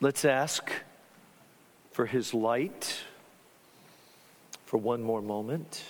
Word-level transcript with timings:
Let's 0.00 0.24
ask 0.24 0.70
for 1.90 2.06
his 2.06 2.32
light 2.32 3.00
for 4.64 4.76
one 4.76 5.02
more 5.02 5.20
moment. 5.20 5.82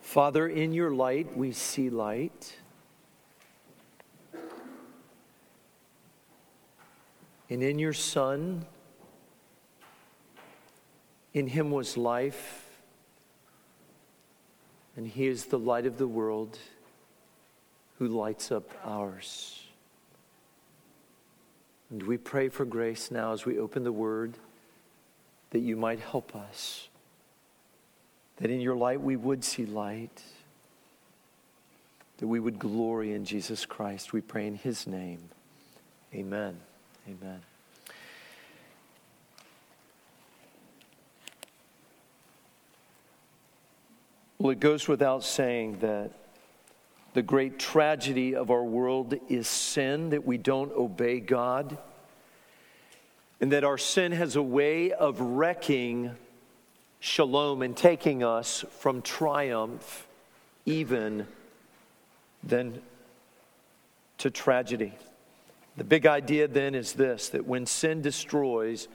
Father, 0.00 0.46
in 0.46 0.72
your 0.72 0.92
light, 0.92 1.36
we 1.36 1.50
see 1.50 1.90
light. 1.90 2.54
And 7.50 7.60
in 7.60 7.80
your 7.80 7.92
Son, 7.92 8.64
in 11.34 11.48
him 11.48 11.72
was 11.72 11.96
life, 11.96 12.70
and 14.96 15.08
he 15.08 15.26
is 15.26 15.46
the 15.46 15.58
light 15.58 15.86
of 15.86 15.98
the 15.98 16.06
world 16.06 16.56
who 17.98 18.06
lights 18.06 18.52
up 18.52 18.70
ours. 18.84 19.61
And 21.92 22.02
we 22.04 22.16
pray 22.16 22.48
for 22.48 22.64
grace 22.64 23.10
now 23.10 23.34
as 23.34 23.44
we 23.44 23.58
open 23.58 23.84
the 23.84 23.92
word 23.92 24.32
that 25.50 25.58
you 25.58 25.76
might 25.76 26.00
help 26.00 26.34
us, 26.34 26.88
that 28.38 28.50
in 28.50 28.62
your 28.62 28.74
light 28.74 29.02
we 29.02 29.14
would 29.14 29.44
see 29.44 29.66
light, 29.66 30.22
that 32.16 32.26
we 32.26 32.40
would 32.40 32.58
glory 32.58 33.12
in 33.12 33.26
Jesus 33.26 33.66
Christ. 33.66 34.14
We 34.14 34.22
pray 34.22 34.46
in 34.46 34.54
his 34.54 34.86
name. 34.86 35.18
Amen. 36.14 36.56
Amen. 37.06 37.42
Well, 44.38 44.50
it 44.50 44.60
goes 44.60 44.88
without 44.88 45.24
saying 45.24 45.80
that 45.80 46.10
the 47.14 47.22
great 47.22 47.58
tragedy 47.58 48.34
of 48.34 48.50
our 48.50 48.64
world 48.64 49.14
is 49.28 49.48
sin, 49.48 50.10
that 50.10 50.26
we 50.26 50.38
don't 50.38 50.72
obey 50.72 51.20
God, 51.20 51.76
and 53.40 53.52
that 53.52 53.64
our 53.64 53.78
sin 53.78 54.12
has 54.12 54.36
a 54.36 54.42
way 54.42 54.92
of 54.92 55.20
wrecking 55.20 56.12
shalom 57.00 57.62
and 57.62 57.76
taking 57.76 58.22
us 58.22 58.64
from 58.78 59.02
triumph 59.02 60.06
even 60.64 61.26
then 62.44 62.80
to 64.18 64.30
tragedy. 64.30 64.92
The 65.76 65.84
big 65.84 66.06
idea 66.06 66.48
then 66.48 66.74
is 66.74 66.92
this 66.92 67.30
that 67.30 67.46
when 67.46 67.66
sin 67.66 68.02
destroys, 68.02 68.88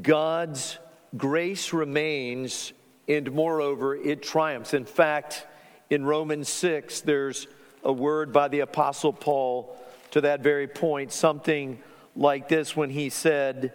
God's 0.00 0.78
grace 1.16 1.72
remains 1.72 2.72
and 3.06 3.32
moreover, 3.32 3.94
it 3.94 4.22
triumphs. 4.22 4.74
In 4.74 4.84
fact, 4.84 5.46
in 5.90 6.04
Romans 6.04 6.48
6, 6.48 7.02
there's 7.02 7.46
a 7.82 7.92
word 7.92 8.32
by 8.32 8.48
the 8.48 8.60
Apostle 8.60 9.12
Paul 9.12 9.76
to 10.12 10.22
that 10.22 10.40
very 10.40 10.66
point, 10.66 11.12
something 11.12 11.78
like 12.16 12.48
this 12.48 12.76
when 12.76 12.90
he 12.90 13.10
said, 13.10 13.72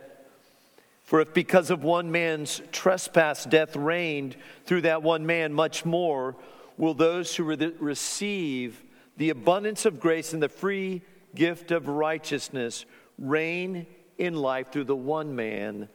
For 1.03 1.21
if 1.21 1.33
because 1.33 1.69
of 1.69 1.83
one 1.83 2.11
man's 2.11 2.61
trespass 2.71 3.45
death 3.45 3.75
reigned 3.75 4.35
through 4.65 4.81
that 4.81 5.03
one 5.03 5.25
man, 5.25 5.53
much 5.53 5.85
more 5.85 6.35
will 6.77 6.93
those 6.93 7.35
who 7.35 7.43
re- 7.43 7.73
receive 7.80 8.81
the 9.17 9.30
abundance 9.30 9.85
of 9.85 9.99
grace 9.99 10.33
and 10.33 10.41
the 10.41 10.49
free 10.49 11.02
gift 11.35 11.71
of 11.71 11.87
righteousness 11.87 12.85
reign 13.17 13.85
in 14.17 14.33
life 14.33 14.71
through 14.71 14.85
the 14.85 14.95
one 14.95 15.35
man, 15.35 15.89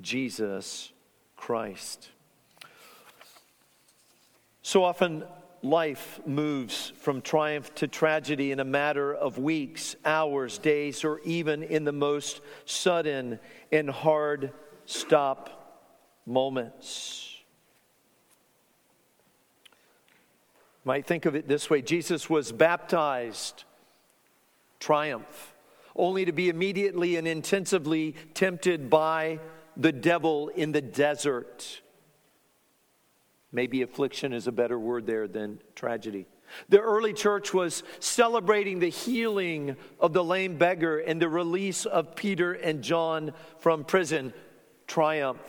Jesus 0.00 0.92
Christ. 1.36 2.08
So 4.62 4.84
often, 4.84 5.24
life 5.62 6.20
moves 6.26 6.92
from 6.96 7.20
triumph 7.20 7.74
to 7.76 7.86
tragedy 7.86 8.52
in 8.52 8.60
a 8.60 8.64
matter 8.64 9.12
of 9.12 9.38
weeks, 9.38 9.96
hours, 10.04 10.58
days, 10.58 11.04
or 11.04 11.20
even 11.20 11.62
in 11.62 11.84
the 11.84 11.92
most 11.92 12.40
sudden 12.64 13.38
and 13.70 13.90
hard 13.90 14.52
stop 14.86 15.84
moments. 16.26 17.30
might 20.84 21.06
think 21.06 21.26
of 21.26 21.34
it 21.34 21.46
this 21.46 21.68
way 21.68 21.82
Jesus 21.82 22.30
was 22.30 22.52
baptized, 22.52 23.64
triumph, 24.78 25.54
only 25.94 26.24
to 26.24 26.32
be 26.32 26.48
immediately 26.48 27.16
and 27.16 27.28
intensively 27.28 28.14
tempted 28.34 28.88
by 28.88 29.38
the 29.76 29.92
devil 29.92 30.48
in 30.48 30.72
the 30.72 30.80
desert 30.80 31.82
Maybe 33.52 33.82
affliction 33.82 34.32
is 34.32 34.46
a 34.46 34.52
better 34.52 34.78
word 34.78 35.06
there 35.06 35.26
than 35.26 35.60
tragedy. 35.74 36.26
The 36.68 36.80
early 36.80 37.12
church 37.12 37.54
was 37.54 37.82
celebrating 37.98 38.78
the 38.78 38.88
healing 38.88 39.76
of 39.98 40.12
the 40.12 40.24
lame 40.24 40.56
beggar 40.56 40.98
and 40.98 41.20
the 41.20 41.28
release 41.28 41.86
of 41.86 42.16
Peter 42.16 42.52
and 42.52 42.82
John 42.82 43.32
from 43.58 43.84
prison. 43.84 44.32
Triumph. 44.86 45.40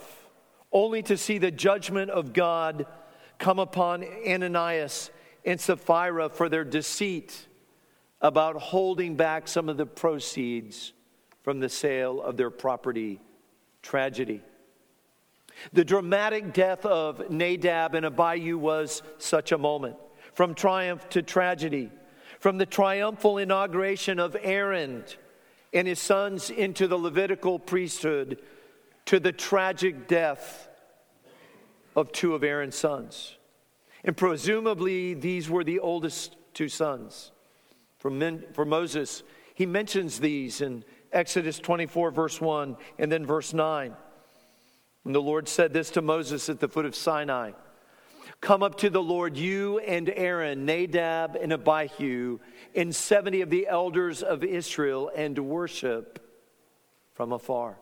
Only 0.70 1.02
to 1.02 1.16
see 1.16 1.38
the 1.38 1.50
judgment 1.50 2.10
of 2.10 2.32
God 2.32 2.86
come 3.38 3.58
upon 3.58 4.04
Ananias 4.26 5.10
and 5.44 5.60
Sapphira 5.60 6.28
for 6.28 6.48
their 6.48 6.64
deceit 6.64 7.46
about 8.20 8.56
holding 8.56 9.16
back 9.16 9.48
some 9.48 9.68
of 9.68 9.76
the 9.76 9.86
proceeds 9.86 10.92
from 11.42 11.58
the 11.58 11.68
sale 11.68 12.22
of 12.22 12.36
their 12.36 12.50
property. 12.50 13.20
Tragedy. 13.82 14.42
The 15.72 15.84
dramatic 15.84 16.52
death 16.52 16.84
of 16.84 17.30
Nadab 17.30 17.94
and 17.94 18.06
Abihu 18.06 18.58
was 18.58 19.02
such 19.18 19.52
a 19.52 19.58
moment. 19.58 19.96
From 20.34 20.54
triumph 20.54 21.08
to 21.10 21.22
tragedy, 21.22 21.90
from 22.38 22.58
the 22.58 22.66
triumphal 22.66 23.38
inauguration 23.38 24.18
of 24.18 24.36
Aaron 24.40 25.04
and 25.72 25.86
his 25.86 25.98
sons 25.98 26.50
into 26.50 26.86
the 26.86 26.98
Levitical 26.98 27.58
priesthood 27.58 28.38
to 29.06 29.20
the 29.20 29.32
tragic 29.32 30.08
death 30.08 30.68
of 31.94 32.12
two 32.12 32.34
of 32.34 32.42
Aaron's 32.42 32.76
sons. 32.76 33.36
And 34.04 34.16
presumably, 34.16 35.14
these 35.14 35.48
were 35.48 35.64
the 35.64 35.78
oldest 35.78 36.36
two 36.54 36.68
sons. 36.68 37.30
For, 37.98 38.10
men, 38.10 38.44
for 38.52 38.64
Moses, 38.64 39.22
he 39.54 39.66
mentions 39.66 40.18
these 40.18 40.60
in 40.60 40.84
Exodus 41.12 41.58
24, 41.58 42.10
verse 42.10 42.40
1, 42.40 42.76
and 42.98 43.12
then 43.12 43.24
verse 43.24 43.52
9. 43.52 43.94
And 45.04 45.14
the 45.14 45.22
Lord 45.22 45.48
said 45.48 45.72
this 45.72 45.90
to 45.90 46.02
Moses 46.02 46.48
at 46.48 46.60
the 46.60 46.68
foot 46.68 46.86
of 46.86 46.94
Sinai 46.94 47.52
Come 48.40 48.62
up 48.62 48.78
to 48.78 48.90
the 48.90 49.02
Lord, 49.02 49.36
you 49.36 49.78
and 49.78 50.08
Aaron, 50.08 50.64
Nadab 50.64 51.36
and 51.36 51.52
Abihu, 51.52 52.40
and 52.74 52.94
70 52.94 53.42
of 53.42 53.50
the 53.50 53.68
elders 53.68 54.22
of 54.22 54.42
Israel, 54.42 55.10
and 55.14 55.38
worship 55.38 56.18
from 57.14 57.32
afar. 57.32 57.78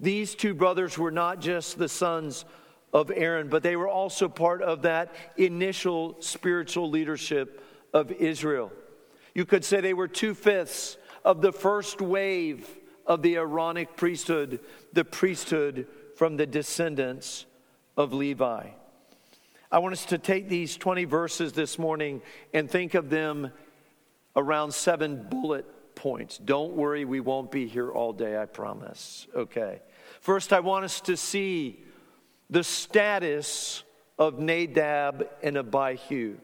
These 0.00 0.34
two 0.34 0.54
brothers 0.54 0.96
were 0.96 1.10
not 1.10 1.40
just 1.40 1.78
the 1.78 1.88
sons 1.88 2.46
of 2.92 3.10
Aaron, 3.10 3.48
but 3.48 3.62
they 3.62 3.76
were 3.76 3.88
also 3.88 4.28
part 4.28 4.62
of 4.62 4.82
that 4.82 5.14
initial 5.36 6.16
spiritual 6.20 6.88
leadership 6.88 7.62
of 7.92 8.10
Israel. 8.12 8.72
You 9.34 9.44
could 9.44 9.64
say 9.64 9.80
they 9.80 9.94
were 9.94 10.08
two 10.08 10.34
fifths 10.34 10.96
of 11.24 11.40
the 11.42 11.52
first 11.52 12.00
wave 12.00 12.66
of 13.06 13.22
the 13.22 13.36
Aaronic 13.36 13.96
priesthood, 13.96 14.60
the 14.92 15.04
priesthood 15.04 15.86
from 16.16 16.36
the 16.36 16.46
descendants 16.46 17.46
of 17.96 18.12
Levi. 18.12 18.68
I 19.70 19.78
want 19.78 19.94
us 19.94 20.04
to 20.06 20.18
take 20.18 20.48
these 20.48 20.76
20 20.76 21.04
verses 21.04 21.52
this 21.52 21.78
morning 21.78 22.20
and 22.52 22.70
think 22.70 22.94
of 22.94 23.08
them 23.08 23.50
around 24.36 24.72
seven 24.72 25.26
bullet 25.30 25.94
points. 25.94 26.38
Don't 26.38 26.74
worry, 26.74 27.04
we 27.04 27.20
won't 27.20 27.50
be 27.50 27.66
here 27.66 27.90
all 27.90 28.12
day, 28.12 28.40
I 28.40 28.46
promise. 28.46 29.26
Okay. 29.34 29.80
First, 30.20 30.52
I 30.52 30.60
want 30.60 30.84
us 30.84 31.00
to 31.02 31.16
see 31.16 31.82
the 32.50 32.62
status 32.62 33.82
of 34.18 34.38
Nadab 34.38 35.28
and 35.42 35.56
Abihu. 35.56 36.36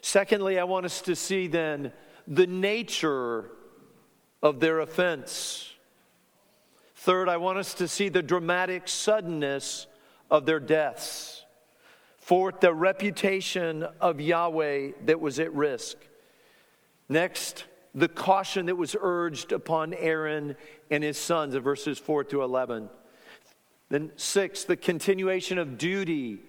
Secondly, 0.00 0.58
I 0.58 0.64
want 0.64 0.86
us 0.86 1.00
to 1.02 1.14
see 1.14 1.46
then 1.46 1.92
the 2.26 2.46
nature 2.46 3.50
of 4.42 4.60
their 4.60 4.80
offense. 4.80 5.74
Third, 7.00 7.28
I 7.28 7.36
want 7.36 7.58
us 7.58 7.74
to 7.74 7.86
see 7.86 8.08
the 8.08 8.24
dramatic 8.24 8.88
suddenness 8.88 9.86
of 10.32 10.46
their 10.46 10.58
deaths. 10.58 11.44
Fourth, 12.18 12.58
the 12.58 12.74
reputation 12.74 13.86
of 14.00 14.20
Yahweh 14.20 14.90
that 15.04 15.20
was 15.20 15.38
at 15.38 15.54
risk. 15.54 15.96
Next, 17.08 17.66
the 17.94 18.08
caution 18.08 18.66
that 18.66 18.74
was 18.74 18.96
urged 19.00 19.52
upon 19.52 19.94
Aaron 19.94 20.56
and 20.90 21.04
his 21.04 21.16
sons 21.16 21.54
in 21.54 21.62
verses 21.62 22.00
4 22.00 22.24
to 22.24 22.42
11. 22.42 22.90
Then, 23.90 24.10
six, 24.16 24.64
the 24.64 24.76
continuation 24.76 25.58
of 25.58 25.78
duty 25.78 26.40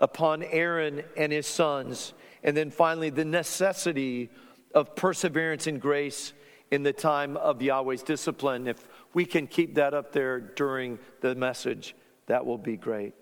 upon 0.00 0.42
Aaron 0.42 1.02
and 1.18 1.30
his 1.32 1.46
sons. 1.46 2.14
And 2.42 2.56
then 2.56 2.70
finally, 2.70 3.10
the 3.10 3.26
necessity 3.26 4.30
of 4.74 4.96
perseverance 4.96 5.66
and 5.66 5.78
grace 5.78 6.32
in 6.70 6.82
the 6.82 6.92
time 6.92 7.36
of 7.36 7.62
Yahweh's 7.62 8.02
discipline. 8.02 8.66
If 8.66 8.88
we 9.14 9.24
can 9.24 9.46
keep 9.46 9.74
that 9.76 9.94
up 9.94 10.12
there 10.12 10.40
during 10.40 10.98
the 11.20 11.34
message, 11.34 11.94
that 12.26 12.44
will 12.44 12.58
be 12.58 12.76
great. 12.76 13.14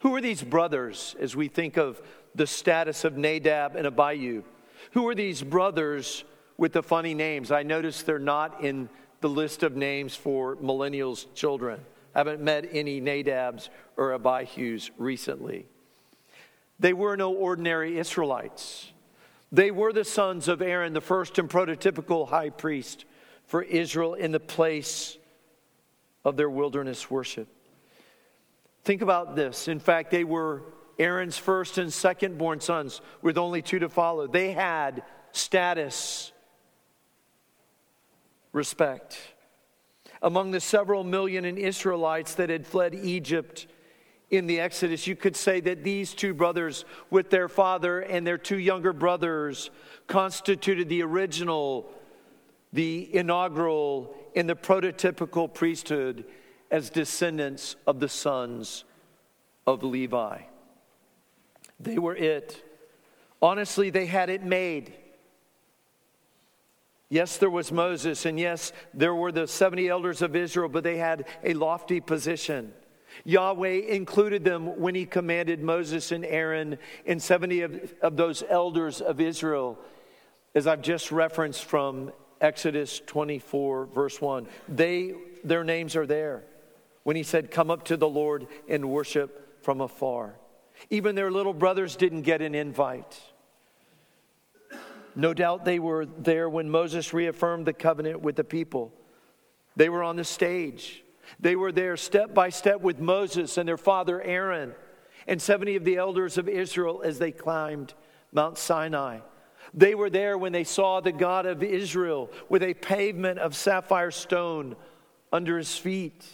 Who 0.00 0.14
are 0.14 0.20
these 0.20 0.42
brothers 0.42 1.14
as 1.20 1.36
we 1.36 1.48
think 1.48 1.76
of 1.76 2.02
the 2.34 2.46
status 2.46 3.04
of 3.04 3.16
Nadab 3.16 3.76
and 3.76 3.86
Abihu? 3.86 4.42
Who 4.92 5.08
are 5.08 5.14
these 5.14 5.42
brothers 5.42 6.24
with 6.56 6.72
the 6.72 6.82
funny 6.82 7.14
names. 7.14 7.50
I 7.50 7.62
noticed 7.62 8.06
they're 8.06 8.18
not 8.18 8.62
in 8.64 8.88
the 9.20 9.28
list 9.28 9.62
of 9.62 9.76
names 9.76 10.14
for 10.14 10.56
millennials' 10.56 11.26
children. 11.34 11.80
I 12.14 12.20
haven't 12.20 12.40
met 12.40 12.68
any 12.72 13.00
Nadabs 13.00 13.68
or 13.96 14.18
Abihus 14.18 14.90
recently. 14.96 15.66
They 16.78 16.92
were 16.92 17.16
no 17.16 17.32
ordinary 17.32 17.98
Israelites. 17.98 18.92
They 19.56 19.70
were 19.70 19.90
the 19.90 20.04
sons 20.04 20.48
of 20.48 20.60
Aaron, 20.60 20.92
the 20.92 21.00
first 21.00 21.38
and 21.38 21.48
prototypical 21.48 22.28
high 22.28 22.50
priest 22.50 23.06
for 23.46 23.62
Israel 23.62 24.12
in 24.12 24.30
the 24.30 24.38
place 24.38 25.16
of 26.26 26.36
their 26.36 26.50
wilderness 26.50 27.10
worship. 27.10 27.48
Think 28.84 29.00
about 29.00 29.34
this. 29.34 29.66
In 29.66 29.80
fact, 29.80 30.10
they 30.10 30.24
were 30.24 30.62
Aaron's 30.98 31.38
first 31.38 31.78
and 31.78 31.90
second 31.90 32.36
born 32.36 32.60
sons, 32.60 33.00
with 33.22 33.38
only 33.38 33.62
two 33.62 33.78
to 33.78 33.88
follow. 33.88 34.26
They 34.26 34.52
had 34.52 35.02
status, 35.32 36.32
respect. 38.52 39.18
Among 40.20 40.50
the 40.50 40.60
several 40.60 41.02
million 41.02 41.46
in 41.46 41.56
Israelites 41.56 42.34
that 42.34 42.50
had 42.50 42.66
fled 42.66 42.94
Egypt 42.94 43.68
in 44.30 44.46
the 44.46 44.60
Exodus, 44.60 45.06
you 45.06 45.14
could 45.14 45.36
say 45.36 45.60
that 45.60 45.84
these 45.84 46.12
two 46.12 46.34
brothers, 46.34 46.84
with 47.10 47.30
their 47.30 47.48
father 47.48 48.00
and 48.00 48.26
their 48.26 48.38
two 48.38 48.58
younger 48.58 48.92
brothers, 48.92 49.70
constituted 50.08 50.88
the 50.88 51.02
original, 51.02 51.88
the 52.72 53.08
inaugural, 53.14 54.14
and 54.34 54.48
the 54.48 54.56
prototypical 54.56 55.52
priesthood 55.52 56.24
as 56.70 56.90
descendants 56.90 57.76
of 57.86 58.00
the 58.00 58.08
sons 58.08 58.84
of 59.66 59.84
Levi. 59.84 60.42
They 61.78 61.98
were 61.98 62.16
it. 62.16 62.62
Honestly, 63.40 63.90
they 63.90 64.06
had 64.06 64.28
it 64.28 64.42
made. 64.42 64.94
Yes, 67.08 67.36
there 67.36 67.50
was 67.50 67.70
Moses, 67.70 68.26
and 68.26 68.40
yes, 68.40 68.72
there 68.92 69.14
were 69.14 69.30
the 69.30 69.46
70 69.46 69.88
elders 69.88 70.22
of 70.22 70.34
Israel, 70.34 70.68
but 70.68 70.82
they 70.82 70.96
had 70.96 71.26
a 71.44 71.54
lofty 71.54 72.00
position. 72.00 72.72
Yahweh 73.24 73.80
included 73.88 74.44
them 74.44 74.78
when 74.80 74.94
he 74.94 75.06
commanded 75.06 75.62
Moses 75.62 76.12
and 76.12 76.24
Aaron 76.24 76.78
and 77.06 77.22
70 77.22 77.60
of, 77.62 77.94
of 78.02 78.16
those 78.16 78.42
elders 78.48 79.00
of 79.00 79.20
Israel, 79.20 79.78
as 80.54 80.66
I've 80.66 80.82
just 80.82 81.12
referenced 81.12 81.64
from 81.64 82.12
Exodus 82.40 83.00
24, 83.06 83.86
verse 83.86 84.20
1. 84.20 84.46
They, 84.68 85.14
their 85.44 85.64
names 85.64 85.96
are 85.96 86.06
there 86.06 86.44
when 87.02 87.16
he 87.16 87.22
said, 87.22 87.50
Come 87.50 87.70
up 87.70 87.84
to 87.84 87.96
the 87.96 88.08
Lord 88.08 88.46
and 88.68 88.90
worship 88.90 89.62
from 89.62 89.80
afar. 89.80 90.34
Even 90.90 91.14
their 91.14 91.30
little 91.30 91.54
brothers 91.54 91.96
didn't 91.96 92.22
get 92.22 92.42
an 92.42 92.54
invite. 92.54 93.20
No 95.14 95.32
doubt 95.32 95.64
they 95.64 95.78
were 95.78 96.04
there 96.04 96.48
when 96.48 96.68
Moses 96.68 97.14
reaffirmed 97.14 97.66
the 97.66 97.72
covenant 97.72 98.20
with 98.20 98.36
the 98.36 98.44
people. 98.44 98.92
They 99.74 99.88
were 99.88 100.02
on 100.02 100.16
the 100.16 100.24
stage. 100.24 101.02
They 101.40 101.56
were 101.56 101.72
there 101.72 101.96
step 101.96 102.34
by 102.34 102.50
step 102.50 102.80
with 102.80 103.00
Moses 103.00 103.58
and 103.58 103.68
their 103.68 103.76
father 103.76 104.20
Aaron 104.22 104.74
and 105.26 105.40
70 105.40 105.76
of 105.76 105.84
the 105.84 105.96
elders 105.96 106.38
of 106.38 106.48
Israel 106.48 107.02
as 107.04 107.18
they 107.18 107.32
climbed 107.32 107.94
Mount 108.32 108.58
Sinai. 108.58 109.20
They 109.74 109.94
were 109.94 110.10
there 110.10 110.38
when 110.38 110.52
they 110.52 110.64
saw 110.64 111.00
the 111.00 111.12
God 111.12 111.46
of 111.46 111.62
Israel 111.62 112.30
with 112.48 112.62
a 112.62 112.74
pavement 112.74 113.38
of 113.38 113.54
sapphire 113.54 114.10
stone 114.10 114.76
under 115.32 115.58
his 115.58 115.76
feet. 115.76 116.24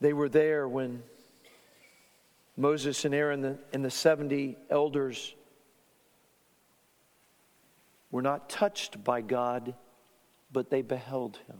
They 0.00 0.12
were 0.12 0.28
there 0.28 0.68
when 0.68 1.02
Moses 2.56 3.04
and 3.04 3.14
Aaron 3.14 3.58
and 3.72 3.84
the 3.84 3.90
70 3.90 4.56
elders 4.70 5.34
were 8.10 8.22
not 8.22 8.48
touched 8.48 9.02
by 9.02 9.20
God 9.20 9.74
but 10.54 10.70
they 10.70 10.80
beheld 10.80 11.38
him. 11.48 11.58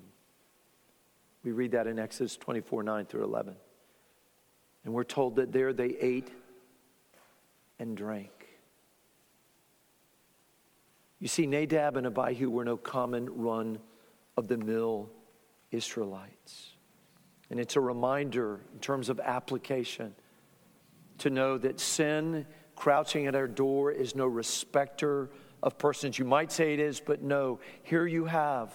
We 1.42 1.52
read 1.52 1.72
that 1.72 1.86
in 1.86 1.98
Exodus 1.98 2.38
24 2.38 2.84
9 2.84 3.04
through 3.04 3.24
11. 3.24 3.56
And 4.84 4.94
we're 4.94 5.04
told 5.04 5.36
that 5.36 5.52
there 5.52 5.74
they 5.74 5.96
ate 6.00 6.30
and 7.78 7.96
drank. 7.96 8.30
You 11.18 11.28
see, 11.28 11.46
Nadab 11.46 11.96
and 11.96 12.06
Abihu 12.06 12.48
were 12.50 12.64
no 12.64 12.76
common 12.76 13.28
run 13.42 13.78
of 14.36 14.46
the 14.48 14.56
mill 14.56 15.10
Israelites. 15.70 16.70
And 17.50 17.58
it's 17.58 17.76
a 17.76 17.80
reminder 17.80 18.60
in 18.72 18.78
terms 18.78 19.08
of 19.08 19.20
application 19.20 20.14
to 21.18 21.30
know 21.30 21.58
that 21.58 21.80
sin 21.80 22.46
crouching 22.76 23.26
at 23.26 23.34
our 23.34 23.48
door 23.48 23.90
is 23.90 24.14
no 24.14 24.26
respecter 24.26 25.30
of 25.62 25.78
persons. 25.78 26.18
You 26.18 26.26
might 26.26 26.52
say 26.52 26.74
it 26.74 26.80
is, 26.80 27.00
but 27.00 27.22
no. 27.22 27.58
Here 27.82 28.06
you 28.06 28.26
have 28.26 28.72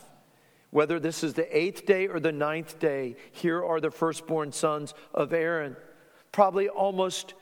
whether 0.71 0.99
this 0.99 1.23
is 1.23 1.33
the 1.33 1.57
eighth 1.57 1.85
day 1.85 2.07
or 2.07 2.19
the 2.19 2.31
ninth 2.31 2.79
day, 2.79 3.15
here 3.31 3.63
are 3.63 3.79
the 3.79 3.91
firstborn 3.91 4.51
sons 4.51 4.93
of 5.13 5.33
Aaron. 5.33 5.75
Probably 6.31 6.69
almost 6.69 7.33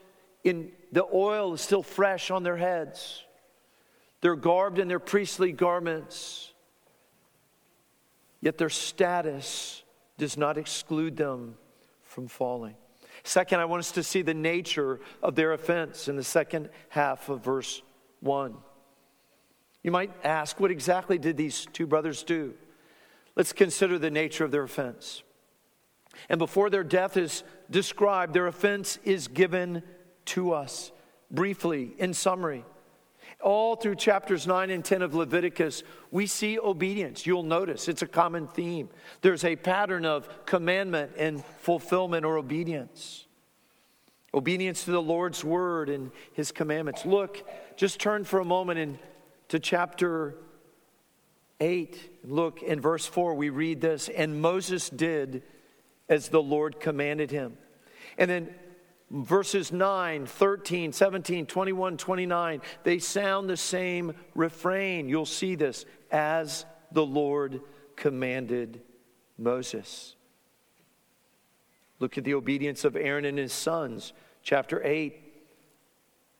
in 0.43 0.71
the 0.91 1.05
oil 1.13 1.53
is 1.53 1.61
still 1.61 1.83
fresh 1.83 2.31
on 2.31 2.43
their 2.43 2.57
heads. 2.57 3.23
They're 4.21 4.35
garbed 4.35 4.79
in 4.79 4.87
their 4.87 4.99
priestly 4.99 5.51
garments. 5.51 6.53
Yet 8.39 8.57
their 8.57 8.69
status 8.69 9.83
does 10.17 10.37
not 10.37 10.57
exclude 10.57 11.17
them 11.17 11.55
from 12.03 12.27
falling. 12.27 12.75
Second, 13.23 13.59
I 13.59 13.65
want 13.65 13.81
us 13.81 13.91
to 13.93 14.03
see 14.03 14.21
the 14.21 14.33
nature 14.33 15.01
of 15.21 15.35
their 15.35 15.51
offense 15.51 16.07
in 16.07 16.15
the 16.15 16.23
second 16.23 16.69
half 16.89 17.27
of 17.29 17.43
verse 17.43 17.81
1. 18.21 18.55
You 19.83 19.91
might 19.91 20.11
ask, 20.23 20.59
what 20.59 20.71
exactly 20.71 21.17
did 21.17 21.35
these 21.35 21.67
two 21.73 21.87
brothers 21.87 22.23
do? 22.23 22.53
Let's 23.37 23.53
consider 23.53 23.99
the 23.99 24.09
nature 24.09 24.43
of 24.43 24.49
their 24.49 24.63
offense. 24.63 25.21
And 26.27 26.39
before 26.39 26.71
their 26.71 26.83
death 26.83 27.17
is 27.17 27.43
described, 27.69 28.33
their 28.33 28.47
offense 28.47 28.97
is 29.03 29.27
given 29.27 29.83
to 30.25 30.53
us 30.53 30.91
briefly, 31.29 31.93
in 31.99 32.15
summary. 32.15 32.65
All 33.39 33.75
through 33.75 33.95
chapters 33.95 34.47
9 34.47 34.71
and 34.71 34.83
10 34.83 35.03
of 35.03 35.13
Leviticus, 35.13 35.83
we 36.09 36.25
see 36.25 36.57
obedience. 36.57 37.27
You'll 37.27 37.43
notice 37.43 37.87
it's 37.87 38.01
a 38.01 38.07
common 38.07 38.47
theme. 38.47 38.89
There's 39.21 39.45
a 39.45 39.55
pattern 39.55 40.03
of 40.03 40.27
commandment 40.47 41.11
and 41.15 41.45
fulfillment 41.59 42.25
or 42.25 42.37
obedience. 42.37 43.27
Obedience 44.33 44.85
to 44.85 44.91
the 44.91 45.01
Lord's 45.01 45.43
word 45.43 45.89
and 45.89 46.09
his 46.33 46.51
commandments. 46.51 47.05
Look, 47.05 47.47
just 47.75 47.99
turn 47.99 48.23
for 48.23 48.39
a 48.39 48.45
moment 48.45 48.79
into 48.79 49.59
chapter 49.59 50.37
8, 51.59 52.19
look 52.23 52.61
in 52.61 52.79
verse 52.79 53.05
4, 53.05 53.33
we 53.33 53.49
read 53.49 53.81
this, 53.81 54.09
and 54.09 54.41
Moses 54.41 54.89
did 54.89 55.43
as 56.09 56.29
the 56.29 56.41
Lord 56.41 56.79
commanded 56.79 57.31
him. 57.31 57.57
And 58.17 58.29
then 58.29 58.49
verses 59.09 59.71
9, 59.71 60.25
13, 60.25 60.93
17, 60.93 61.45
21, 61.45 61.97
29, 61.97 62.61
they 62.83 62.99
sound 62.99 63.49
the 63.49 63.57
same 63.57 64.13
refrain. 64.35 65.09
You'll 65.09 65.25
see 65.25 65.55
this 65.55 65.85
as 66.11 66.65
the 66.91 67.05
Lord 67.05 67.61
commanded 67.95 68.81
Moses. 69.37 70.15
Look 71.99 72.17
at 72.17 72.23
the 72.23 72.35
obedience 72.35 72.85
of 72.85 72.95
Aaron 72.95 73.25
and 73.25 73.37
his 73.37 73.53
sons, 73.53 74.13
chapter 74.43 74.83
8, 74.83 75.26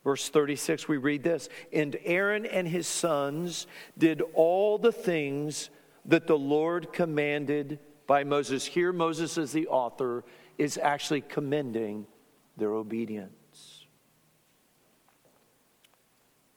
Verse 0.07 0.29
36, 0.29 0.87
we 0.87 0.95
read 0.95 1.21
this 1.21 1.49
And 1.73 1.97
Aaron 2.05 2.45
and 2.45 2.65
his 2.65 2.87
sons 2.87 3.67
did 3.97 4.21
all 4.35 4.77
the 4.77 4.93
things 4.93 5.69
that 6.05 6.27
the 6.27 6.37
Lord 6.37 6.93
commanded 6.93 7.77
by 8.07 8.23
Moses. 8.23 8.65
Here, 8.65 8.93
Moses, 8.93 9.37
as 9.37 9.51
the 9.51 9.67
author, 9.67 10.23
is 10.57 10.79
actually 10.81 11.19
commending 11.19 12.07
their 12.55 12.71
obedience. 12.71 13.85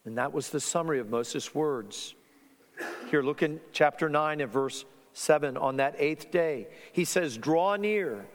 And 0.05 0.17
that 0.17 0.31
was 0.31 0.49
the 0.49 0.61
summary 0.61 1.01
of 1.01 1.09
Moses' 1.09 1.53
words. 1.53 2.15
Here, 3.09 3.21
look 3.21 3.43
in 3.43 3.59
chapter 3.73 4.07
9 4.07 4.39
and 4.39 4.49
verse 4.49 4.85
7. 5.11 5.57
On 5.57 5.75
that 5.75 5.95
eighth 5.97 6.31
day, 6.31 6.69
he 6.93 7.03
says, 7.03 7.37
Draw 7.37 7.75
near. 7.75 8.25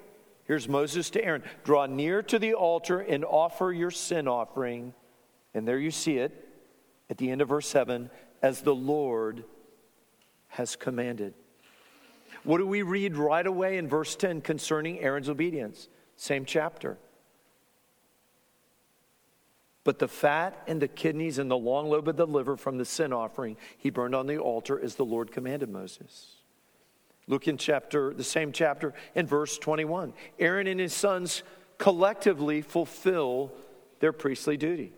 Here's 0.45 0.69
Moses 0.69 1.09
to 1.09 1.25
Aaron 1.25 1.43
Draw 1.65 1.87
near 1.87 2.21
to 2.25 2.39
the 2.39 2.53
altar 2.53 3.01
and 3.01 3.25
offer 3.25 3.73
your 3.73 3.91
sin 3.91 4.29
offering 4.29 4.93
and 5.57 5.67
there 5.67 5.79
you 5.79 5.91
see 5.91 6.19
it 6.19 6.47
at 7.09 7.17
the 7.17 7.31
end 7.31 7.41
of 7.41 7.49
verse 7.49 7.67
7 7.67 8.11
as 8.43 8.61
the 8.61 8.75
Lord 8.75 9.45
has 10.49 10.77
commanded. 10.77 11.33
What 12.45 12.59
do 12.59 12.67
we 12.67 12.83
read 12.83 13.17
right 13.17 13.47
away 13.47 13.79
in 13.79 13.89
verse 13.89 14.15
10 14.17 14.43
concerning 14.43 15.01
Aaron's 15.01 15.31
obedience? 15.31 15.89
Same 16.15 16.45
chapter. 16.45 16.99
But 19.83 19.99
the 19.99 20.09
fat 20.09 20.63
and 20.67 20.83
the 20.83 20.89
kidneys 20.89 21.39
and 21.39 21.51
the 21.51 21.57
long 21.57 21.89
lobe 21.89 22.09
of 22.09 22.17
the 22.17 22.27
liver 22.27 22.59
from 22.59 22.77
the 22.77 22.85
sin 22.85 23.15
offering 23.15 23.57
he 23.79 23.89
burned 23.89 24.15
on 24.15 24.27
the 24.27 24.37
altar 24.37 24.79
as 24.79 24.97
the 24.97 25.07
Lord 25.07 25.33
commanded 25.33 25.71
Moses. 25.71 26.35
Look 27.27 27.49
in 27.49 27.57
chapter, 27.57 28.13
the 28.13 28.25
same 28.25 28.53
chapter, 28.53 28.93
in 29.15 29.27
verse 29.27 29.57
21. 29.57 30.13
Aaron 30.39 30.67
and 30.67 30.81
his 30.81 30.93
sons 30.93 31.43
collectively 31.79 32.61
fulfill 32.61 33.53
their 34.01 34.13
priestly 34.13 34.59
duty. 34.59 34.93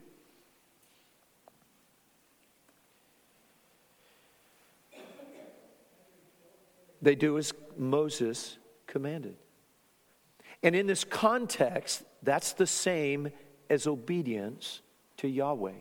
They 7.01 7.15
do 7.15 7.39
as 7.39 7.53
Moses 7.77 8.59
commanded. 8.87 9.37
And 10.63 10.75
in 10.75 10.87
this 10.87 11.05
context, 11.05 12.03
that's 12.23 12.53
the 12.53 12.67
same 12.67 13.31
as 13.71 13.87
obedience 13.87 14.81
to 15.19 15.29
Yahweh. 15.29 15.73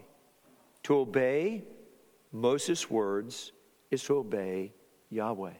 To 0.83 0.97
obey 0.97 1.63
Moses' 2.31 2.89
words 2.89 3.51
is 3.89 4.03
to 4.03 4.17
obey 4.17 4.73
Yahweh. 5.09 5.53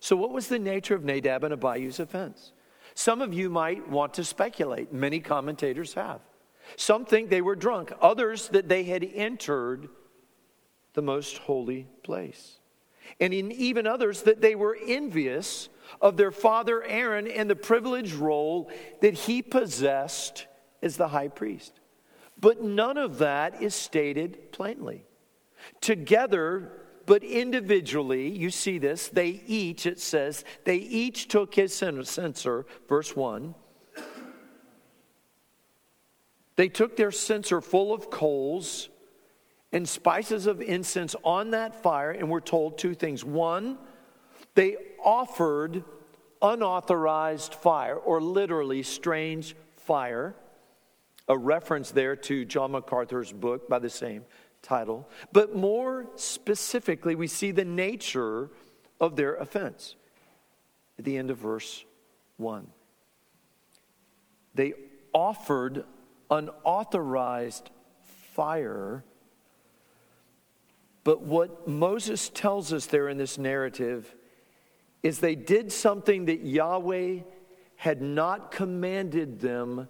So, 0.00 0.16
what 0.16 0.30
was 0.30 0.48
the 0.48 0.58
nature 0.58 0.94
of 0.94 1.04
Nadab 1.04 1.44
and 1.44 1.52
Abihu's 1.52 2.00
offense? 2.00 2.52
Some 2.94 3.20
of 3.20 3.34
you 3.34 3.50
might 3.50 3.88
want 3.88 4.14
to 4.14 4.24
speculate. 4.24 4.92
Many 4.92 5.20
commentators 5.20 5.94
have. 5.94 6.20
Some 6.76 7.04
think 7.04 7.30
they 7.30 7.42
were 7.42 7.56
drunk, 7.56 7.92
others 8.00 8.48
that 8.48 8.68
they 8.68 8.84
had 8.84 9.04
entered 9.04 9.88
the 10.94 11.02
most 11.02 11.38
holy 11.38 11.86
place. 12.02 12.59
And 13.18 13.34
in 13.34 13.50
even 13.52 13.86
others 13.86 14.22
that 14.22 14.40
they 14.40 14.54
were 14.54 14.76
envious 14.86 15.68
of 16.00 16.16
their 16.16 16.30
father 16.30 16.82
Aaron 16.84 17.26
and 17.26 17.50
the 17.50 17.56
privileged 17.56 18.14
role 18.14 18.70
that 19.00 19.14
he 19.14 19.42
possessed 19.42 20.46
as 20.82 20.96
the 20.96 21.08
high 21.08 21.28
priest. 21.28 21.80
But 22.38 22.62
none 22.62 22.96
of 22.96 23.18
that 23.18 23.62
is 23.62 23.74
stated 23.74 24.52
plainly. 24.52 25.04
Together, 25.80 26.72
but 27.06 27.22
individually, 27.22 28.28
you 28.28 28.50
see 28.50 28.78
this, 28.78 29.08
they 29.08 29.42
each, 29.46 29.84
it 29.84 30.00
says, 30.00 30.44
they 30.64 30.76
each 30.76 31.28
took 31.28 31.54
his 31.54 31.74
censer, 31.74 32.66
verse 32.88 33.16
1. 33.16 33.54
They 36.56 36.68
took 36.68 36.96
their 36.96 37.10
censer 37.10 37.60
full 37.62 37.92
of 37.92 38.10
coals 38.10 38.89
and 39.72 39.88
spices 39.88 40.46
of 40.46 40.60
incense 40.60 41.14
on 41.22 41.50
that 41.50 41.82
fire, 41.82 42.10
and 42.10 42.28
we're 42.28 42.40
told 42.40 42.78
two 42.78 42.94
things. 42.94 43.24
One, 43.24 43.78
they 44.54 44.76
offered 45.02 45.84
unauthorized 46.42 47.54
fire, 47.54 47.96
or 47.96 48.20
literally 48.20 48.82
strange 48.82 49.54
fire, 49.76 50.34
a 51.28 51.36
reference 51.38 51.90
there 51.90 52.16
to 52.16 52.44
John 52.44 52.72
MacArthur's 52.72 53.32
book 53.32 53.68
by 53.68 53.78
the 53.78 53.90
same 53.90 54.24
title. 54.62 55.08
But 55.32 55.54
more 55.54 56.06
specifically, 56.16 57.14
we 57.14 57.28
see 57.28 57.50
the 57.50 57.64
nature 57.64 58.50
of 59.00 59.16
their 59.16 59.36
offense 59.36 59.94
at 60.98 61.04
the 61.04 61.16
end 61.16 61.30
of 61.30 61.38
verse 61.38 61.84
1. 62.36 62.66
They 64.54 64.74
offered 65.12 65.84
unauthorized 66.30 67.70
fire. 68.34 69.04
But 71.04 71.22
what 71.22 71.66
Moses 71.66 72.28
tells 72.28 72.72
us 72.72 72.86
there 72.86 73.08
in 73.08 73.16
this 73.16 73.38
narrative 73.38 74.14
is 75.02 75.18
they 75.18 75.34
did 75.34 75.72
something 75.72 76.26
that 76.26 76.44
Yahweh 76.44 77.20
had 77.76 78.02
not 78.02 78.50
commanded 78.50 79.40
them 79.40 79.88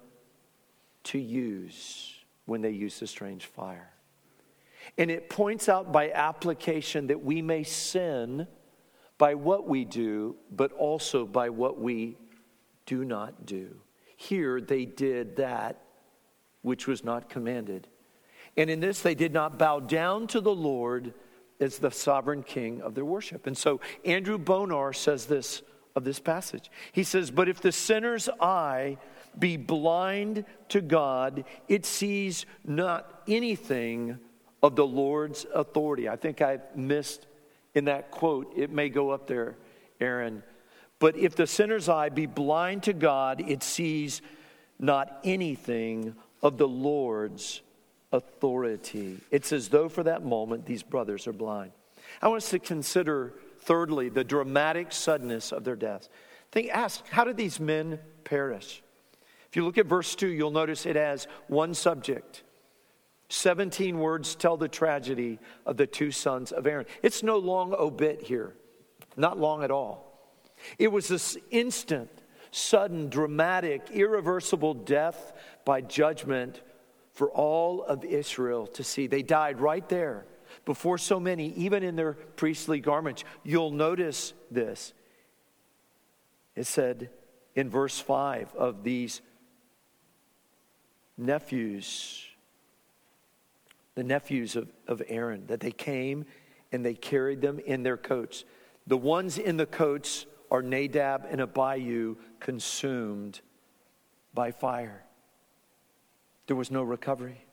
to 1.02 1.18
use 1.18 2.14
when 2.46 2.62
they 2.62 2.70
used 2.70 3.00
the 3.00 3.06
strange 3.06 3.46
fire. 3.46 3.90
And 4.96 5.10
it 5.10 5.28
points 5.28 5.68
out 5.68 5.92
by 5.92 6.10
application 6.10 7.08
that 7.08 7.22
we 7.22 7.42
may 7.42 7.64
sin 7.64 8.46
by 9.18 9.34
what 9.34 9.68
we 9.68 9.84
do, 9.84 10.36
but 10.50 10.72
also 10.72 11.26
by 11.26 11.50
what 11.50 11.80
we 11.80 12.16
do 12.86 13.04
not 13.04 13.44
do. 13.44 13.76
Here 14.16 14.60
they 14.60 14.84
did 14.84 15.36
that 15.36 15.82
which 16.62 16.86
was 16.86 17.04
not 17.04 17.28
commanded. 17.28 17.88
And 18.56 18.68
in 18.68 18.80
this, 18.80 19.00
they 19.00 19.14
did 19.14 19.32
not 19.32 19.58
bow 19.58 19.80
down 19.80 20.26
to 20.28 20.40
the 20.40 20.54
Lord 20.54 21.14
as 21.60 21.78
the 21.78 21.90
sovereign 21.90 22.42
king 22.42 22.80
of 22.80 22.94
their 22.94 23.04
worship. 23.04 23.46
And 23.46 23.56
so 23.56 23.80
Andrew 24.04 24.38
Bonar 24.38 24.92
says 24.92 25.26
this 25.26 25.62
of 25.94 26.04
this 26.04 26.20
passage. 26.20 26.70
He 26.92 27.04
says, 27.04 27.30
But 27.30 27.48
if 27.48 27.60
the 27.60 27.72
sinner's 27.72 28.28
eye 28.40 28.98
be 29.38 29.56
blind 29.56 30.44
to 30.68 30.80
God, 30.80 31.44
it 31.68 31.84
sees 31.84 32.46
not 32.64 33.22
anything 33.28 34.18
of 34.62 34.76
the 34.76 34.86
Lord's 34.86 35.46
authority. 35.54 36.08
I 36.08 36.16
think 36.16 36.42
I 36.42 36.58
missed 36.74 37.26
in 37.74 37.84
that 37.86 38.10
quote. 38.10 38.52
It 38.56 38.70
may 38.70 38.88
go 38.88 39.10
up 39.10 39.26
there, 39.26 39.56
Aaron. 40.00 40.42
But 40.98 41.16
if 41.16 41.34
the 41.34 41.46
sinner's 41.46 41.88
eye 41.88 42.10
be 42.10 42.26
blind 42.26 42.84
to 42.84 42.92
God, 42.92 43.42
it 43.46 43.62
sees 43.62 44.20
not 44.78 45.20
anything 45.24 46.14
of 46.42 46.58
the 46.58 46.68
Lord's 46.68 47.62
authority. 48.12 49.18
It's 49.30 49.52
as 49.52 49.68
though 49.68 49.88
for 49.88 50.02
that 50.04 50.24
moment 50.24 50.66
these 50.66 50.82
brothers 50.82 51.26
are 51.26 51.32
blind. 51.32 51.72
I 52.20 52.28
want 52.28 52.42
us 52.42 52.50
to 52.50 52.58
consider, 52.58 53.34
thirdly, 53.60 54.08
the 54.08 54.24
dramatic 54.24 54.92
suddenness 54.92 55.52
of 55.52 55.64
their 55.64 55.76
deaths. 55.76 56.08
Think, 56.50 56.70
ask, 56.70 57.06
how 57.08 57.24
did 57.24 57.36
these 57.36 57.60
men 57.60 58.00
perish? 58.24 58.82
If 59.48 59.56
you 59.56 59.64
look 59.64 59.78
at 59.78 59.86
verse 59.86 60.14
2, 60.14 60.28
you'll 60.28 60.50
notice 60.50 60.86
it 60.86 60.96
has 60.96 61.26
one 61.48 61.74
subject. 61.74 62.42
17 63.28 63.98
words 63.98 64.34
tell 64.34 64.56
the 64.56 64.68
tragedy 64.68 65.38
of 65.64 65.76
the 65.76 65.86
two 65.86 66.10
sons 66.10 66.50
of 66.50 66.66
Aaron. 66.66 66.86
It's 67.02 67.22
no 67.22 67.38
long 67.38 67.74
obit 67.74 68.22
here, 68.22 68.54
not 69.16 69.38
long 69.38 69.62
at 69.62 69.70
all. 69.70 70.10
It 70.78 70.88
was 70.88 71.08
this 71.08 71.38
instant, 71.50 72.10
sudden, 72.50 73.08
dramatic, 73.08 73.88
irreversible 73.92 74.74
death 74.74 75.32
by 75.64 75.80
judgment 75.80 76.60
for 77.20 77.30
all 77.32 77.82
of 77.82 78.02
Israel 78.02 78.66
to 78.66 78.82
see. 78.82 79.06
They 79.06 79.20
died 79.20 79.60
right 79.60 79.86
there 79.90 80.24
before 80.64 80.96
so 80.96 81.20
many, 81.20 81.52
even 81.52 81.82
in 81.82 81.94
their 81.94 82.14
priestly 82.14 82.80
garments. 82.80 83.24
You'll 83.44 83.72
notice 83.72 84.32
this. 84.50 84.94
It 86.56 86.64
said 86.64 87.10
in 87.54 87.68
verse 87.68 88.00
5 88.00 88.54
of 88.54 88.84
these 88.84 89.20
nephews, 91.18 92.24
the 93.96 94.04
nephews 94.04 94.56
of, 94.56 94.72
of 94.88 95.02
Aaron, 95.06 95.46
that 95.48 95.60
they 95.60 95.72
came 95.72 96.24
and 96.72 96.82
they 96.82 96.94
carried 96.94 97.42
them 97.42 97.58
in 97.58 97.82
their 97.82 97.98
coats. 97.98 98.46
The 98.86 98.96
ones 98.96 99.36
in 99.36 99.58
the 99.58 99.66
coats 99.66 100.24
are 100.50 100.62
Nadab 100.62 101.26
and 101.28 101.42
Abihu 101.42 102.16
consumed 102.38 103.42
by 104.32 104.52
fire. 104.52 105.04
There 106.50 106.56
was 106.56 106.72
no 106.72 106.82
recovery. 106.82 107.44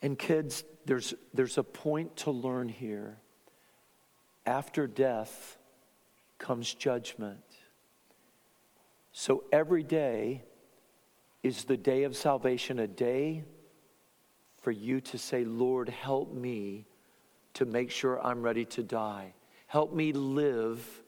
And 0.00 0.16
kids, 0.16 0.62
there's, 0.84 1.14
there's 1.34 1.58
a 1.58 1.64
point 1.64 2.14
to 2.18 2.30
learn 2.30 2.68
here. 2.68 3.16
After 4.46 4.86
death 4.86 5.58
comes 6.38 6.72
judgment. 6.72 7.42
So 9.10 9.42
every 9.50 9.82
day 9.82 10.44
is 11.42 11.64
the 11.64 11.76
day 11.76 12.04
of 12.04 12.16
salvation, 12.16 12.78
a 12.78 12.86
day 12.86 13.42
for 14.62 14.70
you 14.70 15.00
to 15.00 15.18
say, 15.18 15.44
Lord, 15.44 15.88
help 15.88 16.32
me 16.32 16.86
to 17.54 17.64
make 17.64 17.90
sure 17.90 18.24
I'm 18.24 18.42
ready 18.42 18.64
to 18.66 18.84
die. 18.84 19.34
Help 19.66 19.92
me 19.92 20.12
live 20.12 21.02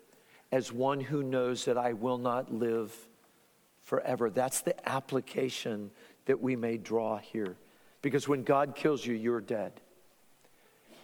as 0.51 0.73
one 0.73 0.99
who 0.99 1.23
knows 1.23 1.67
that 1.67 1.79
I 1.79 1.93
will 1.93 2.19
not 2.19 2.53
live 2.53 3.08
forever. 3.89 4.29
That's 4.29 4.61
the 4.61 4.89
application 4.89 5.91
that 6.27 6.43
we 6.43 6.57
may 6.57 6.77
draw 6.77 7.17
here. 7.17 7.57
Because 8.03 8.29
when 8.29 8.43
God 8.43 8.75
kills 8.77 9.05
you, 9.05 9.15
you're 9.15 9.41
dead. 9.41 9.73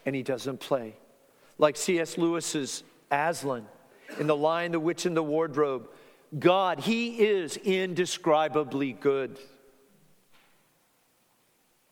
And 0.04 0.14
he 0.14 0.22
doesn't 0.22 0.60
play. 0.60 0.94
Like 1.56 1.76
C.S. 1.76 2.18
Lewis's 2.18 2.84
Aslan 3.10 3.66
in 4.20 4.26
The 4.26 4.36
Lion, 4.36 4.72
the 4.72 4.80
Witch, 4.80 5.06
and 5.06 5.16
the 5.16 5.22
Wardrobe, 5.22 5.88
God, 6.38 6.78
he 6.78 7.24
is 7.24 7.56
indescribably 7.56 8.92
good. 8.92 9.38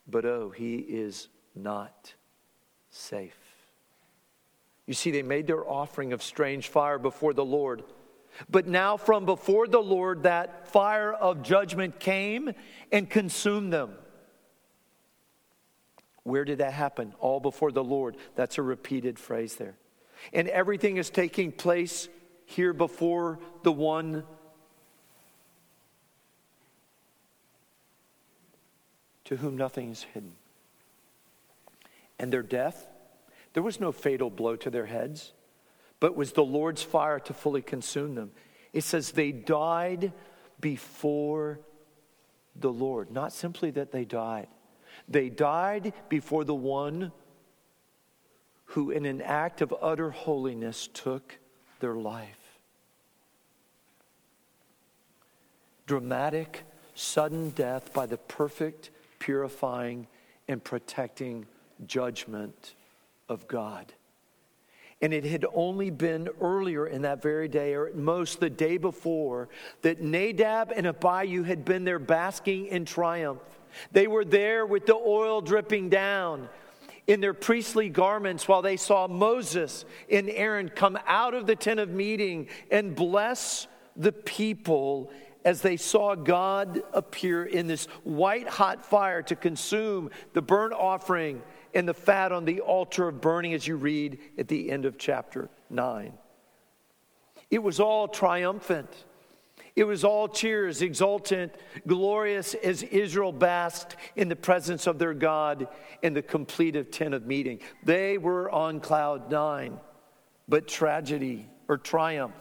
But 0.06 0.26
oh, 0.26 0.50
he 0.50 0.76
is 0.76 1.28
not 1.54 2.12
safe. 2.90 3.38
You 4.86 4.92
see, 4.92 5.10
they 5.10 5.22
made 5.22 5.46
their 5.46 5.66
offering 5.66 6.12
of 6.12 6.22
strange 6.22 6.68
fire 6.68 6.98
before 6.98 7.32
the 7.32 7.44
Lord. 7.44 7.82
But 8.48 8.66
now, 8.66 8.96
from 8.96 9.26
before 9.26 9.66
the 9.66 9.82
Lord, 9.82 10.22
that 10.24 10.68
fire 10.68 11.12
of 11.12 11.42
judgment 11.42 12.00
came 12.00 12.52
and 12.90 13.08
consumed 13.08 13.72
them. 13.72 13.92
Where 16.22 16.44
did 16.44 16.58
that 16.58 16.72
happen? 16.72 17.14
All 17.18 17.40
before 17.40 17.72
the 17.72 17.84
Lord. 17.84 18.16
That's 18.36 18.58
a 18.58 18.62
repeated 18.62 19.18
phrase 19.18 19.56
there. 19.56 19.76
And 20.32 20.48
everything 20.48 20.96
is 20.96 21.10
taking 21.10 21.52
place 21.52 22.08
here 22.46 22.72
before 22.72 23.38
the 23.62 23.72
one 23.72 24.24
to 29.24 29.36
whom 29.36 29.56
nothing 29.56 29.90
is 29.90 30.02
hidden. 30.14 30.32
And 32.18 32.32
their 32.32 32.42
death, 32.42 32.86
there 33.52 33.62
was 33.62 33.80
no 33.80 33.90
fatal 33.90 34.30
blow 34.30 34.56
to 34.56 34.70
their 34.70 34.86
heads 34.86 35.32
but 36.02 36.16
was 36.16 36.32
the 36.32 36.42
Lord's 36.42 36.82
fire 36.82 37.20
to 37.20 37.32
fully 37.32 37.62
consume 37.62 38.16
them. 38.16 38.32
It 38.72 38.82
says 38.82 39.12
they 39.12 39.30
died 39.30 40.12
before 40.60 41.60
the 42.56 42.72
Lord. 42.72 43.12
Not 43.12 43.32
simply 43.32 43.70
that 43.70 43.92
they 43.92 44.04
died, 44.04 44.48
they 45.08 45.28
died 45.28 45.92
before 46.08 46.42
the 46.42 46.56
one 46.56 47.12
who, 48.64 48.90
in 48.90 49.06
an 49.06 49.22
act 49.22 49.62
of 49.62 49.72
utter 49.80 50.10
holiness, 50.10 50.88
took 50.92 51.38
their 51.78 51.94
life. 51.94 52.58
Dramatic, 55.86 56.64
sudden 56.96 57.50
death 57.50 57.92
by 57.92 58.06
the 58.06 58.18
perfect, 58.18 58.90
purifying, 59.20 60.08
and 60.48 60.64
protecting 60.64 61.46
judgment 61.86 62.74
of 63.28 63.46
God. 63.46 63.92
And 65.02 65.12
it 65.12 65.24
had 65.24 65.44
only 65.52 65.90
been 65.90 66.28
earlier 66.40 66.86
in 66.86 67.02
that 67.02 67.20
very 67.20 67.48
day, 67.48 67.74
or 67.74 67.88
at 67.88 67.96
most 67.96 68.40
the 68.40 68.48
day 68.48 68.78
before, 68.78 69.48
that 69.82 70.00
Nadab 70.00 70.72
and 70.74 70.86
Abihu 70.86 71.42
had 71.42 71.64
been 71.64 71.84
there 71.84 71.98
basking 71.98 72.66
in 72.66 72.84
triumph. 72.84 73.42
They 73.90 74.06
were 74.06 74.24
there 74.24 74.64
with 74.64 74.86
the 74.86 74.94
oil 74.94 75.40
dripping 75.40 75.88
down 75.88 76.48
in 77.06 77.20
their 77.20 77.34
priestly 77.34 77.88
garments 77.88 78.46
while 78.46 78.62
they 78.62 78.76
saw 78.76 79.08
Moses 79.08 79.84
and 80.10 80.30
Aaron 80.30 80.68
come 80.68 80.98
out 81.06 81.34
of 81.34 81.46
the 81.46 81.56
tent 81.56 81.80
of 81.80 81.90
meeting 81.90 82.48
and 82.70 82.94
bless 82.94 83.66
the 83.96 84.12
people 84.12 85.10
as 85.44 85.60
they 85.60 85.76
saw 85.76 86.14
God 86.14 86.82
appear 86.92 87.44
in 87.44 87.66
this 87.66 87.86
white 88.04 88.48
hot 88.48 88.86
fire 88.86 89.22
to 89.22 89.34
consume 89.34 90.10
the 90.32 90.42
burnt 90.42 90.72
offering 90.72 91.42
and 91.74 91.88
the 91.88 91.94
fat 91.94 92.32
on 92.32 92.44
the 92.44 92.60
altar 92.60 93.08
of 93.08 93.20
burning, 93.20 93.54
as 93.54 93.66
you 93.66 93.76
read 93.76 94.18
at 94.38 94.48
the 94.48 94.70
end 94.70 94.84
of 94.84 94.98
chapter 94.98 95.48
9. 95.70 96.12
It 97.50 97.62
was 97.62 97.80
all 97.80 98.08
triumphant. 98.08 99.04
It 99.74 99.84
was 99.84 100.04
all 100.04 100.28
cheers, 100.28 100.82
exultant, 100.82 101.54
glorious 101.86 102.54
as 102.54 102.82
Israel 102.82 103.32
basked 103.32 103.96
in 104.16 104.28
the 104.28 104.36
presence 104.36 104.86
of 104.86 104.98
their 104.98 105.14
God 105.14 105.68
in 106.02 106.12
the 106.12 106.22
completed 106.22 106.92
tent 106.92 107.14
of 107.14 107.26
meeting. 107.26 107.60
They 107.82 108.18
were 108.18 108.50
on 108.50 108.80
cloud 108.80 109.30
nine, 109.30 109.78
but 110.48 110.68
tragedy 110.68 111.48
or 111.68 111.78
triumph 111.78 112.34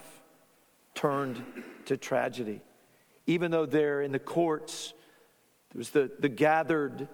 turned 0.94 1.42
to 1.86 1.96
tragedy. 1.96 2.62
Even 3.28 3.52
though 3.52 3.66
there 3.66 4.02
in 4.02 4.12
the 4.12 4.20
courts, 4.20 4.94
there 5.72 5.80
was 5.80 5.92
the, 5.92 6.12
the 6.20 6.30
gathered 6.30 7.08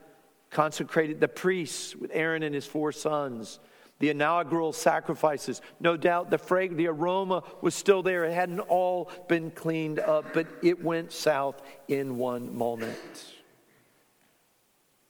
consecrated 0.50 1.20
the 1.20 1.28
priests 1.28 1.96
with 1.96 2.12
Aaron 2.14 2.44
and 2.44 2.56
his 2.56 2.66
four 2.66 2.92
sons, 2.92 3.60
the 4.00 4.10
inaugural 4.10 4.74
sacrifices. 4.74 5.62
No 5.80 5.98
doubt 5.98 6.30
the 6.30 6.38
frag- 6.38 6.78
the 6.78 6.88
aroma 6.88 7.44
was 7.62 7.76
still 7.76 8.04
there. 8.04 8.26
It 8.26 8.34
hadn't 8.34 8.60
all 8.60 9.12
been 9.28 9.52
cleaned 9.52 10.00
up, 10.00 10.34
but 10.34 10.48
it 10.62 10.84
went 10.84 11.12
south 11.12 11.62
in 11.88 12.18
one 12.18 12.56
moment. 12.56 12.98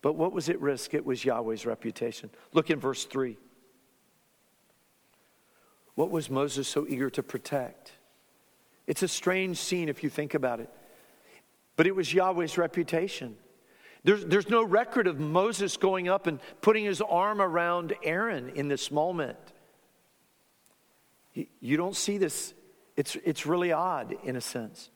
But 0.02 0.14
what 0.14 0.32
was 0.32 0.48
at 0.50 0.62
risk? 0.62 0.94
It 0.94 1.06
was 1.06 1.26
Yahweh's 1.26 1.66
reputation. 1.66 2.30
Look 2.54 2.70
in 2.70 2.80
verse 2.80 3.06
3. 3.06 3.38
What 5.96 6.12
was 6.12 6.30
Moses 6.30 6.68
so 6.68 6.86
eager 6.88 7.10
to 7.10 7.24
protect? 7.24 7.92
It's 8.86 9.04
a 9.04 9.08
strange 9.08 9.58
scene 9.58 9.90
if 9.90 10.04
you 10.04 10.10
think 10.10 10.34
about 10.34 10.60
it. 10.60 10.70
But 11.76 11.88
it 11.88 11.96
was 11.96 12.14
Yahweh's 12.14 12.58
reputation. 12.58 13.36
There's, 14.04 14.26
there's 14.26 14.50
no 14.50 14.64
record 14.64 15.08
of 15.08 15.20
Moses 15.20 15.78
going 15.78 16.08
up 16.08 16.28
and 16.28 16.40
putting 16.62 16.86
his 16.86 17.02
arm 17.02 17.42
around 17.42 17.94
Aaron 18.04 18.52
in 18.56 18.68
this 18.68 18.92
moment. 18.92 19.38
You 21.34 21.78
don't 21.78 21.96
see 21.96 22.18
this. 22.18 22.54
It's, 22.96 23.16
it's 23.24 23.46
really 23.46 23.72
odd 23.72 24.16
in 24.24 24.36
a 24.36 24.42
sense. 24.42 24.90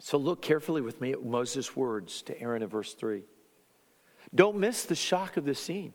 So 0.00 0.18
look 0.18 0.42
carefully 0.42 0.80
with 0.80 1.00
me 1.00 1.12
at 1.12 1.24
Moses' 1.24 1.76
words 1.76 2.22
to 2.22 2.38
Aaron 2.40 2.62
in 2.62 2.68
verse 2.68 2.92
3. 2.94 3.22
Don't 4.34 4.58
miss 4.58 4.84
the 4.84 4.94
shock 4.94 5.36
of 5.36 5.44
this 5.44 5.60
scene. 5.60 5.94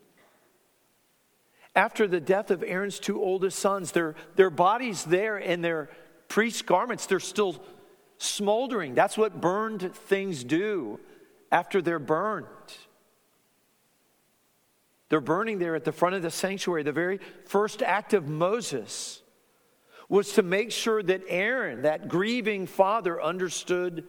After 1.75 2.07
the 2.07 2.19
death 2.19 2.49
of 2.49 2.63
Aaron's 2.63 2.99
two 2.99 3.21
oldest 3.21 3.59
sons, 3.59 3.91
their, 3.91 4.15
their 4.35 4.49
bodies 4.49 5.03
there 5.03 5.37
in 5.37 5.61
their 5.61 5.89
priest 6.27 6.65
garments, 6.65 7.05
they're 7.05 7.19
still 7.19 7.63
smoldering. 8.17 8.93
That's 8.93 9.17
what 9.17 9.39
burned 9.39 9.93
things 9.93 10.43
do 10.43 10.99
after 11.51 11.81
they're 11.81 11.99
burned. 11.99 12.47
They're 15.09 15.21
burning 15.21 15.59
there 15.59 15.75
at 15.75 15.85
the 15.85 15.91
front 15.91 16.15
of 16.15 16.21
the 16.21 16.31
sanctuary. 16.31 16.83
The 16.83 16.91
very 16.91 17.19
first 17.45 17.81
act 17.81 18.13
of 18.13 18.27
Moses 18.27 19.21
was 20.09 20.33
to 20.33 20.43
make 20.43 20.71
sure 20.71 21.01
that 21.03 21.21
Aaron, 21.27 21.83
that 21.83 22.07
grieving 22.07 22.67
father, 22.67 23.21
understood 23.21 24.05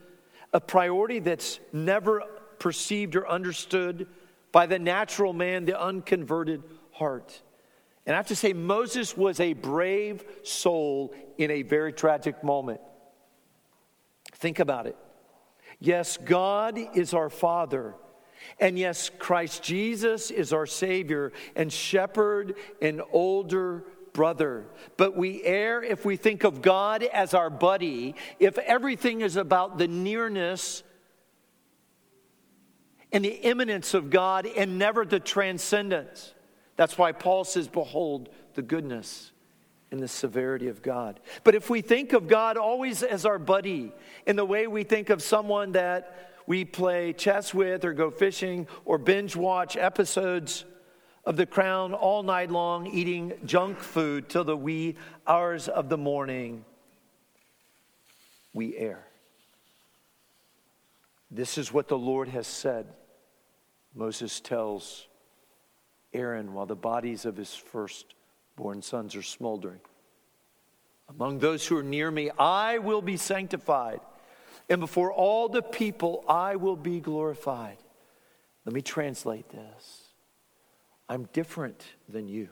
a 0.53 0.61
priority 0.61 1.19
that's 1.19 1.61
never 1.73 2.23
perceived 2.59 3.15
or 3.17 3.29
understood 3.29 4.07
by 4.51 4.67
the 4.67 4.79
natural 4.79 5.33
man, 5.33 5.65
the 5.65 5.81
unconverted 5.81 6.63
heart. 6.93 7.41
And 8.07 8.15
I 8.15 8.17
have 8.17 8.29
to 8.29 8.37
say, 8.37 8.53
Moses 8.53 9.17
was 9.17 9.39
a 9.39 9.53
brave 9.53 10.25
soul 10.43 11.15
in 11.37 11.51
a 11.51 11.63
very 11.63 11.93
tragic 11.93 12.43
moment. 12.43 12.81
Think 14.39 14.59
about 14.59 14.87
it. 14.87 14.97
Yes, 15.81 16.17
God 16.17 16.79
is 16.95 17.15
our 17.15 17.31
Father. 17.31 17.95
And 18.61 18.79
yes, 18.79 19.11
Christ 19.19 19.63
Jesus 19.63 20.31
is 20.31 20.53
our 20.53 20.67
Savior 20.67 21.33
and 21.57 21.73
shepherd 21.73 22.55
and 22.81 23.03
older 23.13 23.85
brother. 24.13 24.67
But 24.97 25.17
we 25.17 25.43
err 25.43 25.83
if 25.83 26.05
we 26.05 26.17
think 26.17 26.45
of 26.45 26.63
God 26.63 27.03
as 27.03 27.35
our 27.35 27.51
buddy, 27.51 28.15
if 28.39 28.59
everything 28.59 29.21
is 29.21 29.37
about 29.37 29.79
the 29.79 29.89
nearness 29.89 30.83
and 33.11 33.25
the 33.25 33.35
immanence 33.35 33.95
of 33.95 34.11
God 34.11 34.47
and 34.47 34.79
never 34.79 35.05
the 35.05 35.21
transcendence. 35.21 36.35
That's 36.77 36.97
why 36.97 37.13
Paul 37.13 37.45
says, 37.45 37.67
Behold 37.67 38.29
the 38.55 38.63
goodness 38.63 39.33
in 39.91 39.99
the 39.99 40.09
severity 40.09 40.69
of 40.69 40.83
God. 40.83 41.21
But 41.45 41.55
if 41.55 41.71
we 41.71 41.81
think 41.81 42.13
of 42.13 42.29
God 42.29 42.57
always 42.57 43.03
as 43.03 43.25
our 43.25 43.39
buddy, 43.39 43.93
in 44.27 44.37
the 44.37 44.45
way 44.45 44.67
we 44.67 44.85
think 44.85 45.11
of 45.11 45.23
someone 45.23 45.73
that 45.73 46.33
we 46.47 46.65
play 46.65 47.13
chess 47.13 47.53
with 47.53 47.85
or 47.85 47.93
go 47.93 48.11
fishing 48.11 48.67
or 48.85 48.99
binge 48.99 49.37
watch 49.37 49.77
episodes 49.77 50.65
of 51.25 51.37
The 51.37 51.47
Crown 51.47 51.93
all 51.93 52.23
night 52.23 52.51
long, 52.51 52.87
eating 52.87 53.35
junk 53.45 53.81
food 53.81 54.29
till 54.29 54.45
the 54.45 54.57
wee 54.57 54.97
hours 55.27 55.69
of 55.69 55.89
the 55.89 55.99
morning, 55.99 56.65
we 58.55 58.77
err. 58.77 59.07
This 61.31 61.59
is 61.59 61.73
what 61.73 61.89
the 61.89 61.99
Lord 61.99 62.29
has 62.29 62.47
said. 62.47 62.87
Moses 63.95 64.41
tells 64.41 65.07
Aaron 66.15 66.55
while 66.55 66.67
the 66.67 66.75
bodies 66.75 67.27
of 67.27 67.37
his 67.37 67.55
first 67.55 68.15
born 68.59 68.83
sons 68.83 69.15
are 69.15 69.23
smoldering. 69.23 69.81
Among 71.09 71.39
those 71.39 71.65
who 71.65 71.79
are 71.79 71.83
near 71.83 72.11
me, 72.11 72.31
I 72.37 72.79
will 72.79 73.01
be 73.01 73.17
sanctified, 73.17 74.01
and 74.69 74.81
before 74.81 75.13
all 75.13 75.49
the 75.49 75.63
people, 75.63 76.25
I 76.29 76.57
will 76.57 76.77
be 76.77 76.99
glorified. 76.99 77.79
Let 78.65 78.75
me 78.75 78.83
translate 78.83 79.49
this 79.49 80.09
I'm 81.09 81.29
different 81.33 81.85
than 82.09 82.29
you, 82.29 82.49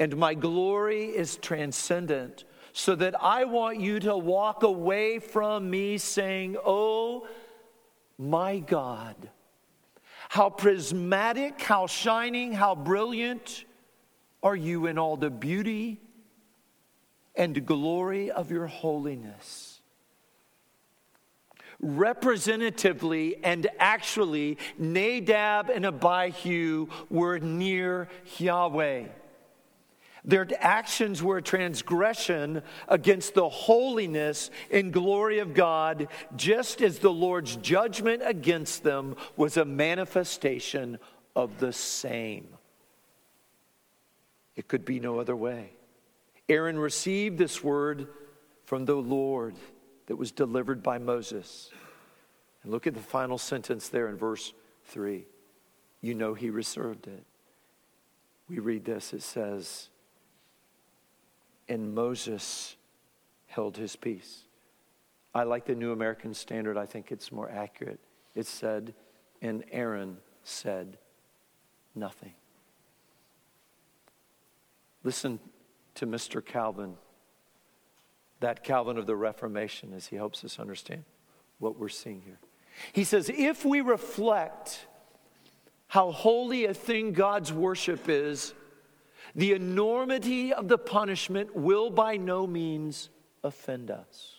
and 0.00 0.16
my 0.16 0.34
glory 0.34 1.04
is 1.04 1.36
transcendent, 1.36 2.44
so 2.72 2.96
that 2.96 3.14
I 3.22 3.44
want 3.44 3.80
you 3.80 4.00
to 4.00 4.16
walk 4.16 4.64
away 4.64 5.20
from 5.20 5.70
me 5.70 5.96
saying, 5.96 6.56
Oh, 6.64 7.28
my 8.18 8.58
God. 8.58 9.30
How 10.28 10.50
prismatic, 10.50 11.62
how 11.62 11.86
shining, 11.86 12.52
how 12.52 12.74
brilliant 12.74 13.64
are 14.44 14.54
you 14.54 14.86
in 14.86 14.98
all 14.98 15.16
the 15.16 15.30
beauty 15.30 16.00
and 17.34 17.66
glory 17.66 18.30
of 18.30 18.50
your 18.50 18.66
holiness. 18.66 19.80
Representatively 21.80 23.42
and 23.42 23.66
actually, 23.78 24.58
Nadab 24.78 25.70
and 25.70 25.84
Abihu 25.84 26.88
were 27.10 27.38
near 27.38 28.08
Yahweh. 28.38 29.06
Their 30.26 30.48
actions 30.58 31.22
were 31.22 31.38
a 31.38 31.42
transgression 31.42 32.62
against 32.88 33.34
the 33.34 33.48
holiness 33.48 34.50
and 34.70 34.92
glory 34.92 35.40
of 35.40 35.52
God, 35.52 36.08
just 36.34 36.80
as 36.80 36.98
the 36.98 37.12
Lord's 37.12 37.56
judgment 37.56 38.22
against 38.24 38.84
them 38.84 39.16
was 39.36 39.58
a 39.58 39.66
manifestation 39.66 40.98
of 41.36 41.58
the 41.58 41.72
same. 41.74 42.46
It 44.56 44.68
could 44.68 44.84
be 44.84 45.00
no 45.00 45.18
other 45.18 45.36
way. 45.36 45.70
Aaron 46.48 46.78
received 46.78 47.38
this 47.38 47.62
word 47.62 48.08
from 48.64 48.84
the 48.84 48.94
Lord 48.94 49.54
that 50.06 50.16
was 50.16 50.30
delivered 50.32 50.82
by 50.82 50.98
Moses. 50.98 51.70
And 52.62 52.72
look 52.72 52.86
at 52.86 52.94
the 52.94 53.00
final 53.00 53.38
sentence 53.38 53.88
there 53.88 54.08
in 54.08 54.16
verse 54.16 54.52
3. 54.86 55.24
You 56.00 56.14
know 56.14 56.34
he 56.34 56.50
reserved 56.50 57.06
it. 57.06 57.24
We 58.48 58.58
read 58.58 58.84
this 58.84 59.12
it 59.14 59.22
says, 59.22 59.88
And 61.68 61.94
Moses 61.94 62.76
held 63.46 63.76
his 63.76 63.96
peace. 63.96 64.42
I 65.34 65.44
like 65.44 65.64
the 65.64 65.74
New 65.74 65.92
American 65.92 66.34
Standard, 66.34 66.76
I 66.76 66.86
think 66.86 67.10
it's 67.10 67.32
more 67.32 67.50
accurate. 67.50 68.00
It 68.34 68.46
said, 68.46 68.94
And 69.40 69.64
Aaron 69.72 70.18
said 70.44 70.98
nothing. 71.94 72.34
Listen 75.04 75.38
to 75.94 76.06
Mr. 76.06 76.44
Calvin, 76.44 76.96
that 78.40 78.64
Calvin 78.64 78.98
of 78.98 79.06
the 79.06 79.14
Reformation, 79.14 79.92
as 79.94 80.06
he 80.08 80.16
helps 80.16 80.44
us 80.44 80.58
understand 80.58 81.04
what 81.58 81.78
we're 81.78 81.88
seeing 81.88 82.22
here. 82.22 82.38
He 82.92 83.04
says, 83.04 83.30
if 83.32 83.64
we 83.64 83.80
reflect 83.80 84.86
how 85.86 86.10
holy 86.10 86.64
a 86.64 86.74
thing 86.74 87.12
God's 87.12 87.52
worship 87.52 88.08
is, 88.08 88.54
the 89.34 89.52
enormity 89.52 90.52
of 90.52 90.68
the 90.68 90.78
punishment 90.78 91.54
will 91.54 91.90
by 91.90 92.16
no 92.16 92.46
means 92.46 93.10
offend 93.44 93.90
us. 93.90 94.30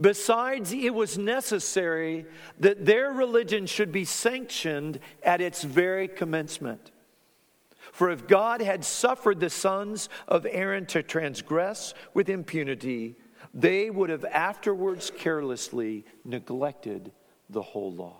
Besides, 0.00 0.72
it 0.72 0.94
was 0.94 1.18
necessary 1.18 2.24
that 2.60 2.86
their 2.86 3.10
religion 3.10 3.66
should 3.66 3.92
be 3.92 4.04
sanctioned 4.04 4.98
at 5.22 5.40
its 5.40 5.62
very 5.62 6.08
commencement. 6.08 6.90
For 7.94 8.10
if 8.10 8.26
God 8.26 8.60
had 8.60 8.84
suffered 8.84 9.38
the 9.38 9.48
sons 9.48 10.08
of 10.26 10.48
Aaron 10.50 10.84
to 10.86 11.00
transgress 11.00 11.94
with 12.12 12.28
impunity, 12.28 13.14
they 13.54 13.88
would 13.88 14.10
have 14.10 14.24
afterwards 14.24 15.12
carelessly 15.16 16.04
neglected 16.24 17.12
the 17.48 17.62
whole 17.62 17.92
law. 17.92 18.16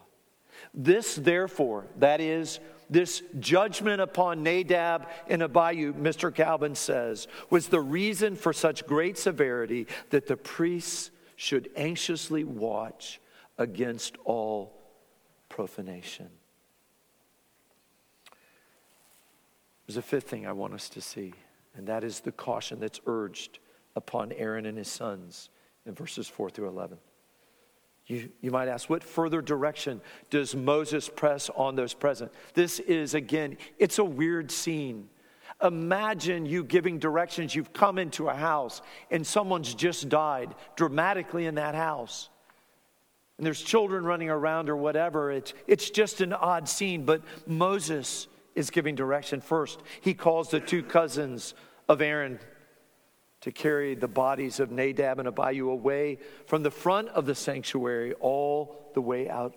This, 0.72 1.16
therefore, 1.16 1.88
that 1.96 2.20
is, 2.20 2.60
this 2.88 3.24
judgment 3.40 4.00
upon 4.00 4.44
Nadab 4.44 5.08
and 5.26 5.42
Abihu, 5.42 5.92
Mr. 5.92 6.32
Calvin 6.32 6.76
says, 6.76 7.26
was 7.50 7.66
the 7.66 7.80
reason 7.80 8.37
for 8.37 8.52
such 8.52 8.87
great 8.87 9.18
severity 9.18 9.88
that 10.10 10.28
the 10.28 10.37
priests 10.37 11.10
should 11.34 11.68
anxiously 11.74 12.44
watch 12.44 13.20
against 13.58 14.18
all 14.24 14.72
profanation. 15.48 16.28
There's 19.87 19.97
a 19.97 20.03
fifth 20.03 20.29
thing 20.29 20.47
I 20.47 20.53
want 20.53 20.75
us 20.75 20.88
to 20.90 21.01
see, 21.01 21.35
and 21.77 21.87
that 21.87 22.05
is 22.05 22.20
the 22.20 22.33
caution 22.33 22.81
that's 22.81 23.01
urged 23.07 23.59
upon 23.97 24.33
Aaron 24.33 24.66
and 24.66 24.79
his 24.79 24.88
sons 24.88 25.51
in 25.87 25.94
verses 25.94 26.27
4 26.27 26.51
through 26.51 26.68
11. 26.68 26.99
You, 28.07 28.31
you 28.40 28.51
might 28.51 28.68
ask, 28.68 28.90
what 28.90 29.03
further 29.03 29.40
direction 29.40 30.01
does 30.29 30.55
Moses 30.55 31.09
press 31.09 31.49
on 31.55 31.75
those 31.75 31.94
present? 31.94 32.33
This 32.53 32.79
is, 32.81 33.14
again, 33.14 33.57
it's 33.79 33.99
a 33.99 34.05
weird 34.05 34.51
scene. 34.51 35.09
Imagine 35.62 36.44
you 36.44 36.64
giving 36.64 36.99
directions. 36.99 37.55
You've 37.55 37.73
come 37.73 37.99
into 37.99 38.29
a 38.29 38.35
house 38.35 38.83
and 39.11 39.27
someone's 39.27 39.75
just 39.75 40.09
died 40.09 40.55
dramatically 40.77 41.47
in 41.47 41.55
that 41.55 41.75
house. 41.75 42.29
And 43.38 43.47
there's 43.47 43.62
children 43.62 44.05
running 44.05 44.29
around 44.29 44.68
or 44.68 44.77
whatever. 44.77 45.31
It's, 45.33 45.55
it's 45.66 45.88
just 45.90 46.20
an 46.20 46.33
odd 46.33 46.68
scene, 46.68 47.05
but 47.05 47.23
Moses 47.47 48.29
is 48.55 48.71
giving 48.71 48.95
direction 48.95 49.40
first. 49.40 49.83
He 50.01 50.14
calls 50.14 50.51
the 50.51 50.61
two 50.61 50.83
cousins 50.83 51.55
of 51.88 52.01
Aaron 52.01 52.38
to 53.40 53.53
carry 53.53 53.95
the 53.95 54.09
bodies 54.09 54.59
of 54.59 54.71
Nadab 54.71 55.19
and 55.19 55.29
Abihu 55.29 55.69
away 55.69 56.19
from 56.47 56.62
the 56.62 56.71
front 56.71 57.09
of 57.11 57.27
the 57.27 57.35
sanctuary 57.35 58.14
all 58.14 58.90
the 58.95 59.03
way 59.03 59.29
out 59.29 59.55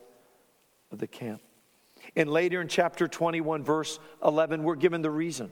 of 0.92 1.00
the 1.00 1.08
camp. 1.08 1.42
And 2.16 2.30
later 2.30 2.62
in 2.62 2.68
chapter 2.68 3.08
21, 3.08 3.64
verse 3.64 4.00
11, 4.24 4.64
we're 4.64 4.76
given 4.76 5.02
the 5.02 5.10
reason. 5.10 5.52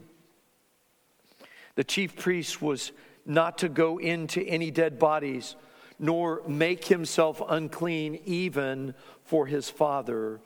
The 1.76 1.84
chief 1.84 2.16
priest 2.16 2.60
was 2.60 2.92
not 3.24 3.58
to 3.58 3.68
go 3.68 3.98
into 3.98 4.42
any 4.42 4.70
dead 4.70 4.98
bodies, 4.98 5.56
nor 5.98 6.42
make 6.46 6.84
himself 6.84 7.42
unclean 7.48 8.20
even 8.24 8.94
for 9.22 9.46
his 9.46 9.70
father 9.70 10.40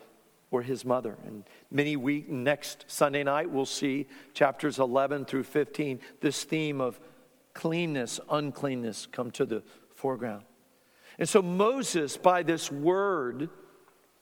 or 0.51 0.63
his 0.63 0.85
mother. 0.85 1.17
And 1.27 1.45
many 1.71 1.97
week 1.97 2.29
next 2.29 2.85
Sunday 2.89 3.23
night 3.23 3.51
we'll 3.51 3.67
see 3.67 4.07
chapters 4.35 4.79
11 4.79 5.25
through 5.25 5.45
15 5.45 6.01
this 6.21 6.45
theme 6.45 6.81
of 6.81 7.01
cleanness, 7.55 8.21
uncleanness 8.31 9.07
come 9.11 9.31
to 9.33 9.45
the 9.45 9.63
foreground. 9.95 10.45
And 11.19 11.29
so 11.29 11.43
Moses 11.43 12.17
by 12.17 12.43
this 12.43 12.71
word 12.71 13.51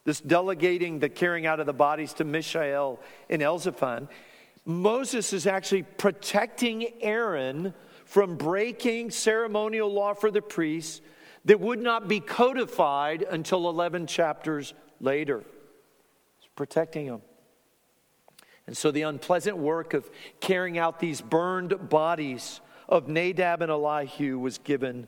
this 0.08 0.20
delegating 0.22 1.00
the 1.00 1.08
carrying 1.10 1.44
out 1.44 1.60
of 1.60 1.66
the 1.66 1.72
bodies 1.74 2.14
to 2.14 2.24
Mishael 2.24 2.98
and 3.28 3.42
Elzaphan, 3.42 4.08
Moses 4.64 5.34
is 5.34 5.46
actually 5.46 5.82
protecting 5.82 6.88
Aaron 7.02 7.74
from 8.06 8.36
breaking 8.36 9.10
ceremonial 9.10 9.92
law 9.92 10.14
for 10.14 10.30
the 10.30 10.40
priests 10.40 11.02
that 11.44 11.60
would 11.60 11.78
not 11.78 12.08
be 12.08 12.20
codified 12.20 13.22
until 13.22 13.68
11 13.68 14.06
chapters 14.06 14.72
later 14.98 15.44
protecting 16.58 17.06
them. 17.06 17.22
And 18.66 18.76
so 18.76 18.90
the 18.90 19.02
unpleasant 19.02 19.56
work 19.56 19.94
of 19.94 20.10
carrying 20.40 20.76
out 20.76 20.98
these 20.98 21.20
burned 21.20 21.88
bodies 21.88 22.60
of 22.88 23.06
Nadab 23.06 23.62
and 23.62 23.70
Elihu 23.70 24.40
was 24.40 24.58
given 24.58 25.06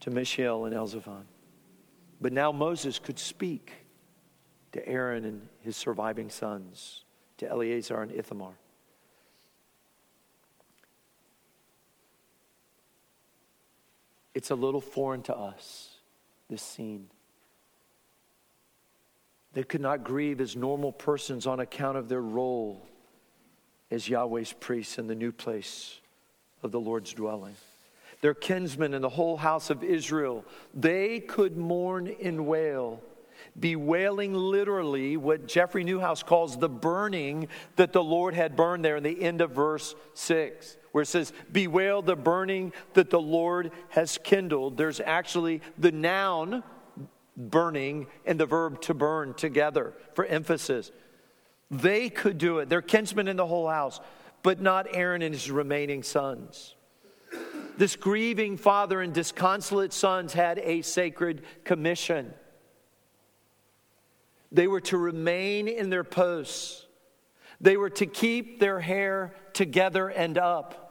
to 0.00 0.10
Mishael 0.10 0.66
and 0.66 0.74
Elzaphan. 0.74 1.24
But 2.20 2.34
now 2.34 2.52
Moses 2.52 2.98
could 2.98 3.18
speak 3.18 3.72
to 4.72 4.86
Aaron 4.86 5.24
and 5.24 5.48
his 5.60 5.74
surviving 5.74 6.28
sons, 6.28 7.06
to 7.38 7.48
Eleazar 7.48 8.02
and 8.02 8.12
Ithamar. 8.12 8.52
It's 14.34 14.50
a 14.50 14.54
little 14.54 14.82
foreign 14.82 15.22
to 15.22 15.36
us, 15.36 15.96
this 16.50 16.62
scene. 16.62 17.08
They 19.54 19.62
could 19.62 19.80
not 19.80 20.04
grieve 20.04 20.40
as 20.40 20.56
normal 20.56 20.92
persons 20.92 21.46
on 21.46 21.60
account 21.60 21.98
of 21.98 22.08
their 22.08 22.22
role 22.22 22.86
as 23.90 24.08
Yahweh's 24.08 24.54
priests 24.54 24.98
in 24.98 25.06
the 25.06 25.14
new 25.14 25.32
place 25.32 26.00
of 26.62 26.72
the 26.72 26.80
Lord's 26.80 27.12
dwelling. 27.12 27.54
Their 28.22 28.34
kinsmen 28.34 28.94
and 28.94 29.04
the 29.04 29.10
whole 29.10 29.36
house 29.36 29.68
of 29.68 29.82
Israel, 29.82 30.44
they 30.72 31.20
could 31.20 31.56
mourn 31.56 32.14
and 32.22 32.46
wail, 32.46 33.02
bewailing 33.58 34.32
literally 34.32 35.16
what 35.16 35.48
Jeffrey 35.48 35.84
Newhouse 35.84 36.22
calls 36.22 36.56
the 36.56 36.68
burning 36.68 37.48
that 37.76 37.92
the 37.92 38.02
Lord 38.02 38.34
had 38.34 38.56
burned 38.56 38.84
there 38.84 38.96
in 38.96 39.02
the 39.02 39.22
end 39.22 39.40
of 39.40 39.50
verse 39.50 39.94
6 40.14 40.78
where 40.92 41.02
it 41.02 41.06
says, 41.06 41.32
Bewail 41.50 42.02
the 42.02 42.16
burning 42.16 42.72
that 42.94 43.10
the 43.10 43.20
Lord 43.20 43.72
has 43.88 44.18
kindled. 44.22 44.76
There's 44.76 45.00
actually 45.00 45.62
the 45.78 45.90
noun 45.90 46.62
burning 47.36 48.06
and 48.26 48.38
the 48.38 48.46
verb 48.46 48.80
to 48.82 48.94
burn 48.94 49.34
together 49.34 49.94
for 50.14 50.24
emphasis. 50.24 50.90
They 51.70 52.10
could 52.10 52.38
do 52.38 52.58
it, 52.58 52.68
their 52.68 52.82
kinsmen 52.82 53.28
in 53.28 53.36
the 53.36 53.46
whole 53.46 53.68
house, 53.68 54.00
but 54.42 54.60
not 54.60 54.86
Aaron 54.94 55.22
and 55.22 55.34
his 55.34 55.50
remaining 55.50 56.02
sons. 56.02 56.74
This 57.78 57.96
grieving 57.96 58.58
father 58.58 59.00
and 59.00 59.14
disconsolate 59.14 59.92
sons 59.92 60.34
had 60.34 60.58
a 60.58 60.82
sacred 60.82 61.42
commission. 61.64 62.34
They 64.50 64.66
were 64.66 64.82
to 64.82 64.98
remain 64.98 65.68
in 65.68 65.88
their 65.88 66.04
posts. 66.04 66.86
They 67.60 67.78
were 67.78 67.90
to 67.90 68.06
keep 68.06 68.60
their 68.60 68.80
hair 68.80 69.34
together 69.54 70.08
and 70.08 70.36
up. 70.36 70.81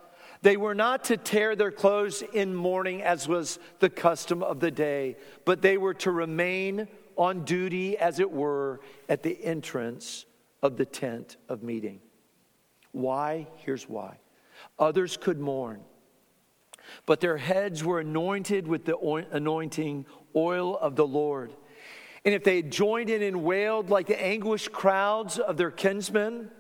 They 0.41 0.57
were 0.57 0.73
not 0.73 1.03
to 1.05 1.17
tear 1.17 1.55
their 1.55 1.71
clothes 1.71 2.23
in 2.33 2.55
mourning, 2.55 3.03
as 3.03 3.27
was 3.27 3.59
the 3.79 3.89
custom 3.89 4.41
of 4.41 4.59
the 4.59 4.71
day, 4.71 5.17
but 5.45 5.61
they 5.61 5.77
were 5.77 5.93
to 5.95 6.11
remain 6.11 6.87
on 7.15 7.45
duty, 7.45 7.97
as 7.97 8.19
it 8.19 8.31
were, 8.31 8.79
at 9.07 9.21
the 9.21 9.43
entrance 9.43 10.25
of 10.63 10.77
the 10.77 10.85
tent 10.85 11.37
of 11.47 11.61
meeting. 11.61 11.99
Why? 12.91 13.47
Here's 13.57 13.87
why. 13.87 14.17
Others 14.79 15.17
could 15.17 15.39
mourn, 15.39 15.81
but 17.05 17.19
their 17.19 17.37
heads 17.37 17.83
were 17.83 17.99
anointed 17.99 18.67
with 18.67 18.85
the 18.85 18.97
anointing 19.31 20.05
oil 20.35 20.77
of 20.77 20.95
the 20.95 21.05
Lord. 21.05 21.53
And 22.25 22.33
if 22.33 22.43
they 22.43 22.57
had 22.57 22.71
joined 22.71 23.09
in 23.09 23.21
and 23.21 23.43
wailed 23.43 23.89
like 23.89 24.07
the 24.07 24.21
anguished 24.21 24.71
crowds 24.71 25.39
of 25.39 25.57
their 25.57 25.71
kinsmen, 25.71 26.51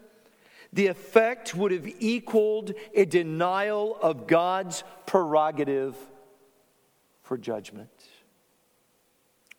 the 0.73 0.87
effect 0.87 1.53
would 1.53 1.71
have 1.71 1.87
equaled 1.99 2.73
a 2.93 3.05
denial 3.05 3.97
of 4.01 4.27
God's 4.27 4.83
prerogative 5.05 5.95
for 7.23 7.37
judgment. 7.37 7.89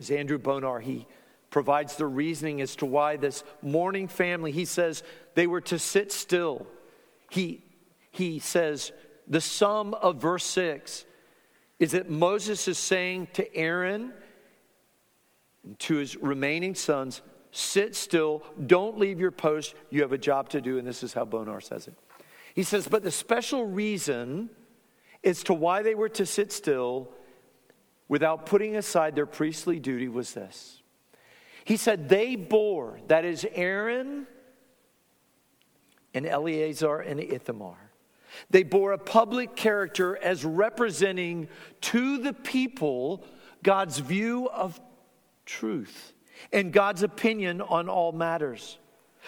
As 0.00 0.10
Andrew 0.10 0.38
Bonar, 0.38 0.80
he 0.80 1.06
provides 1.50 1.96
the 1.96 2.06
reasoning 2.06 2.60
as 2.60 2.76
to 2.76 2.86
why 2.86 3.16
this 3.16 3.44
mourning 3.60 4.08
family, 4.08 4.52
he 4.52 4.64
says 4.64 5.02
they 5.34 5.46
were 5.46 5.60
to 5.60 5.78
sit 5.78 6.10
still. 6.10 6.66
He, 7.30 7.62
he 8.10 8.38
says 8.38 8.90
the 9.28 9.40
sum 9.40 9.94
of 9.94 10.16
verse 10.16 10.44
6 10.44 11.04
is 11.78 11.92
that 11.92 12.10
Moses 12.10 12.68
is 12.68 12.78
saying 12.78 13.28
to 13.34 13.54
Aaron 13.54 14.12
and 15.64 15.78
to 15.80 15.96
his 15.96 16.16
remaining 16.16 16.74
sons, 16.74 17.22
sit 17.52 17.94
still, 17.94 18.42
don't 18.66 18.98
leave 18.98 19.20
your 19.20 19.30
post. 19.30 19.74
You 19.90 20.02
have 20.02 20.12
a 20.12 20.18
job 20.18 20.48
to 20.50 20.60
do. 20.60 20.78
And 20.78 20.86
this 20.86 21.02
is 21.02 21.12
how 21.12 21.24
Bonar 21.24 21.60
says 21.60 21.86
it. 21.86 21.94
He 22.54 22.62
says, 22.62 22.88
But 22.88 23.02
the 23.02 23.10
special 23.10 23.66
reason 23.66 24.50
as 25.22 25.44
to 25.44 25.54
why 25.54 25.82
they 25.82 25.94
were 25.94 26.08
to 26.08 26.26
sit 26.26 26.50
still 26.50 27.10
without 28.08 28.46
putting 28.46 28.76
aside 28.76 29.14
their 29.14 29.26
priestly 29.26 29.78
duty 29.78 30.08
was 30.08 30.32
this. 30.32 30.82
He 31.64 31.76
said, 31.76 32.08
They 32.08 32.36
bore, 32.36 32.98
that 33.08 33.24
is, 33.24 33.46
Aaron 33.52 34.26
and 36.14 36.26
Eleazar 36.26 37.00
and 37.00 37.20
Ithamar. 37.20 37.76
They 38.48 38.62
bore 38.62 38.92
a 38.92 38.98
public 38.98 39.56
character 39.56 40.16
as 40.22 40.42
representing 40.42 41.48
to 41.82 42.16
the 42.16 42.32
people 42.32 43.24
God's 43.62 43.98
view 43.98 44.48
of 44.48 44.80
truth 45.44 46.14
and 46.52 46.72
God's 46.72 47.02
opinion 47.02 47.60
on 47.60 47.88
all 47.88 48.12
matters. 48.12 48.78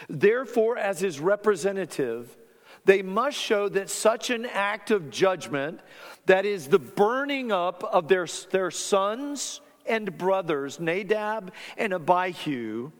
Therefore, 0.08 0.76
as 0.76 1.00
his 1.00 1.20
representative, 1.20 2.36
they 2.84 3.02
must 3.02 3.36
show 3.38 3.68
that 3.68 3.90
such 3.90 4.30
an 4.30 4.46
act 4.46 4.90
of 4.90 5.10
judgment, 5.10 5.80
that 6.26 6.44
is 6.44 6.68
the 6.68 6.78
burning 6.78 7.52
up 7.52 7.82
of 7.84 8.08
their, 8.08 8.26
their 8.50 8.70
sons 8.70 9.60
and 9.86 10.16
brothers, 10.18 10.80
Nadab 10.80 11.52
and 11.76 11.92
Abihu, 11.92 12.90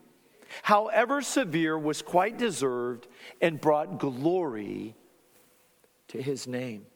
however 0.63 1.23
severe, 1.23 1.79
was 1.79 2.03
quite 2.03 2.39
deserved 2.39 3.09
and 3.41 3.61
brought 3.61 3.99
glory 3.99 4.95
to 6.09 6.23
his 6.23 6.47
name. 6.47 6.87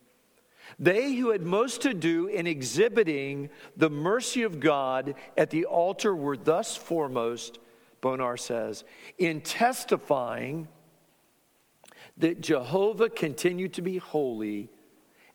They 0.78 1.14
who 1.14 1.30
had 1.30 1.42
most 1.42 1.82
to 1.82 1.94
do 1.94 2.26
in 2.26 2.46
exhibiting 2.46 3.50
the 3.76 3.90
mercy 3.90 4.42
of 4.42 4.60
God 4.60 5.14
at 5.36 5.50
the 5.50 5.64
altar 5.64 6.14
were 6.14 6.36
thus 6.36 6.76
foremost, 6.76 7.58
Bonar 8.00 8.36
says, 8.36 8.84
in 9.18 9.40
testifying 9.40 10.68
that 12.16 12.40
Jehovah 12.40 13.08
continued 13.08 13.74
to 13.74 13.82
be 13.82 13.98
holy 13.98 14.68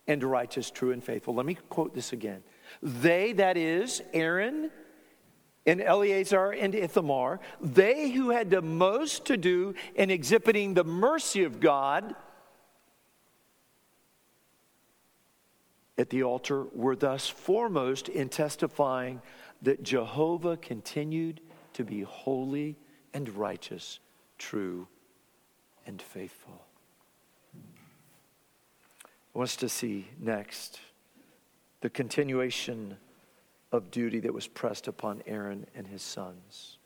and 0.06 0.22
righteous, 0.22 0.70
true, 0.70 0.92
and 0.92 1.02
faithful. 1.02 1.34
Let 1.34 1.46
me 1.46 1.56
quote 1.68 1.94
this 1.94 2.12
again. 2.12 2.42
They, 2.82 3.32
that 3.34 3.56
is, 3.56 4.02
Aaron 4.12 4.70
and 5.66 5.80
Eleazar 5.80 6.50
and 6.50 6.74
Ithamar, 6.74 7.40
they 7.60 8.10
who 8.10 8.30
had 8.30 8.50
the 8.50 8.60
most 8.60 9.24
to 9.26 9.36
do 9.36 9.74
in 9.94 10.10
exhibiting 10.10 10.74
the 10.74 10.84
mercy 10.84 11.44
of 11.44 11.60
God 11.60 12.14
at 15.96 16.10
the 16.10 16.22
altar 16.22 16.64
were 16.72 16.96
thus 16.96 17.28
foremost 17.28 18.08
in 18.08 18.28
testifying 18.28 19.22
that 19.62 19.82
Jehovah 19.82 20.56
continued 20.56 21.40
to 21.74 21.84
be 21.84 22.02
holy 22.02 22.76
and 23.12 23.28
righteous, 23.36 24.00
true 24.38 24.88
and 25.86 26.00
faithful. 26.00 26.64
I 27.54 29.38
want 29.38 29.50
us 29.50 29.56
to 29.56 29.68
see 29.68 30.08
next 30.20 30.80
the 31.80 31.90
continuation 31.90 32.96
of 33.72 33.90
duty 33.90 34.20
that 34.20 34.32
was 34.32 34.46
pressed 34.46 34.86
upon 34.88 35.22
Aaron 35.26 35.66
and 35.74 35.86
his 35.86 36.02
sons. 36.02 36.78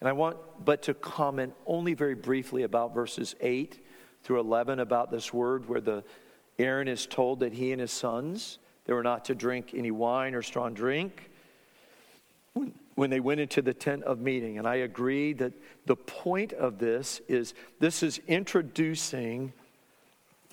And 0.00 0.08
I 0.08 0.12
want 0.12 0.36
but 0.64 0.82
to 0.82 0.94
comment 0.94 1.54
only 1.66 1.94
very 1.94 2.14
briefly 2.14 2.62
about 2.62 2.94
verses 2.94 3.34
8 3.40 3.82
through 4.22 4.40
11 4.40 4.80
about 4.80 5.10
this 5.10 5.32
word 5.32 5.68
where 5.68 5.80
the 5.80 6.04
Aaron 6.58 6.88
is 6.88 7.06
told 7.06 7.40
that 7.40 7.52
he 7.52 7.72
and 7.72 7.80
his 7.80 7.92
sons 7.92 8.58
they 8.86 8.92
were 8.92 9.02
not 9.02 9.24
to 9.26 9.34
drink 9.34 9.72
any 9.74 9.90
wine 9.90 10.34
or 10.34 10.42
strong 10.42 10.72
drink 10.72 11.30
when, 12.94 13.10
they 13.10 13.20
went 13.20 13.40
into 13.40 13.60
the 13.60 13.74
tent 13.74 14.04
of 14.04 14.20
meeting. 14.20 14.56
And 14.56 14.66
I 14.66 14.76
agree 14.76 15.34
that 15.34 15.52
the 15.84 15.96
point 15.96 16.54
of 16.54 16.78
this 16.78 17.20
is 17.28 17.52
this 17.78 18.02
is 18.02 18.20
introducing 18.26 19.52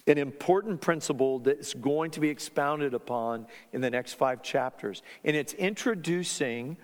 an 0.05 0.17
important 0.17 0.81
principle 0.81 1.39
that's 1.39 1.73
going 1.73 2.11
to 2.11 2.19
be 2.19 2.27
expounded 2.27 2.93
upon 2.93 3.47
in 3.71 3.79
the 3.79 3.89
next 3.89 4.13
five 4.13 4.43
chapters. 4.43 5.01
And 5.23 5.37
it's 5.37 5.53
introducing, 5.53 6.75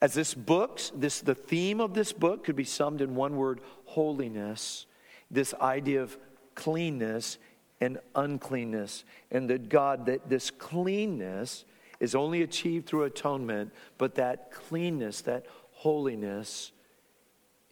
as 0.00 0.14
this 0.14 0.34
book, 0.34 0.80
this 0.96 1.20
the 1.20 1.36
theme 1.36 1.80
of 1.80 1.94
this 1.94 2.12
book 2.12 2.42
could 2.42 2.56
be 2.56 2.64
summed 2.64 3.00
in 3.00 3.14
one 3.14 3.36
word, 3.36 3.60
holiness, 3.84 4.86
this 5.30 5.54
idea 5.54 6.02
of 6.02 6.16
cleanness 6.56 7.38
and 7.80 7.98
uncleanness. 8.14 9.04
And 9.30 9.50
that 9.50 9.68
God, 9.68 10.06
that 10.06 10.28
this 10.28 10.50
cleanness 10.50 11.64
is 12.00 12.14
only 12.14 12.42
achieved 12.42 12.86
through 12.86 13.04
atonement, 13.04 13.72
but 13.98 14.14
that 14.16 14.50
cleanness, 14.50 15.22
that 15.22 15.46
holiness 15.72 16.72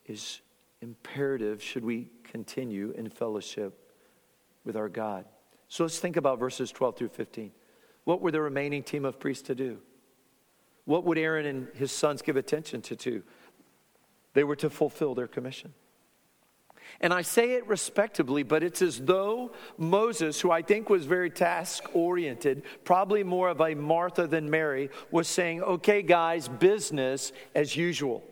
is 0.07 0.41
imperative 0.81 1.63
should 1.63 1.85
we 1.85 2.09
continue 2.23 2.93
in 2.97 3.09
fellowship 3.09 3.79
with 4.65 4.77
our 4.77 4.89
God. 4.89 5.25
So 5.69 5.85
let's 5.85 5.99
think 5.99 6.17
about 6.17 6.39
verses 6.39 6.71
12 6.71 6.97
through 6.97 7.09
15. 7.09 7.51
What 8.05 8.21
were 8.21 8.31
the 8.31 8.41
remaining 8.41 8.83
team 8.83 9.05
of 9.05 9.19
priests 9.19 9.47
to 9.49 9.55
do? 9.55 9.79
What 10.85 11.05
would 11.05 11.17
Aaron 11.17 11.47
and 11.47 11.69
his 11.75 11.91
sons 11.91 12.21
give 12.21 12.37
attention 12.37 12.83
to? 12.83 12.97
to? 12.97 13.23
They 14.35 14.45
were 14.45 14.57
to 14.57 14.69
fulfill 14.69 15.15
their 15.15 15.27
commission. 15.27 15.73
And 17.01 17.13
I 17.13 17.23
say 17.23 17.53
it 17.53 17.67
respectably, 17.67 18.43
but 18.43 18.63
it's 18.63 18.83
as 18.83 19.01
though 19.01 19.53
Moses, 19.77 20.41
who 20.41 20.51
I 20.51 20.63
think 20.63 20.89
was 20.89 21.07
very 21.07 21.31
task 21.31 21.85
oriented, 21.95 22.63
probably 22.85 23.25
more 23.25 23.49
of 23.49 23.61
a 23.61 23.75
Martha 23.75 24.27
than 24.27 24.49
Mary, 24.49 24.91
was 25.11 25.29
saying, 25.29 25.63
okay, 25.63 26.03
guys, 26.03 26.49
business 26.49 27.33
as 27.55 27.77
usual. 27.77 28.23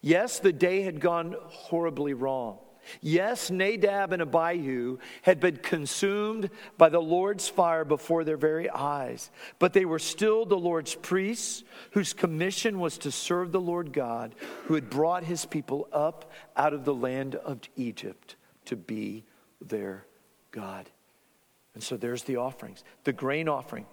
Yes, 0.00 0.38
the 0.38 0.52
day 0.52 0.82
had 0.82 1.00
gone 1.00 1.36
horribly 1.48 2.14
wrong. 2.14 2.58
Yes, 3.00 3.50
Nadab 3.50 4.12
and 4.12 4.22
Abihu 4.22 4.98
had 5.22 5.40
been 5.40 5.56
consumed 5.56 6.50
by 6.76 6.88
the 6.88 7.00
Lord's 7.00 7.48
fire 7.48 7.84
before 7.84 8.24
their 8.24 8.36
very 8.36 8.68
eyes, 8.70 9.30
but 9.58 9.72
they 9.72 9.84
were 9.84 9.98
still 9.98 10.44
the 10.44 10.56
Lord's 10.56 10.94
priests 10.94 11.64
whose 11.92 12.12
commission 12.12 12.80
was 12.80 12.98
to 12.98 13.10
serve 13.10 13.52
the 13.52 13.60
Lord 13.60 13.92
God 13.92 14.34
who 14.64 14.74
had 14.74 14.90
brought 14.90 15.24
his 15.24 15.44
people 15.44 15.88
up 15.92 16.30
out 16.56 16.72
of 16.72 16.84
the 16.84 16.94
land 16.94 17.34
of 17.36 17.60
Egypt 17.76 18.36
to 18.66 18.76
be 18.76 19.24
their 19.60 20.06
God. 20.50 20.88
And 21.74 21.82
so 21.82 21.96
there's 21.96 22.22
the 22.22 22.36
offerings, 22.36 22.84
the 23.04 23.12
grain 23.12 23.48
offering. 23.48 23.86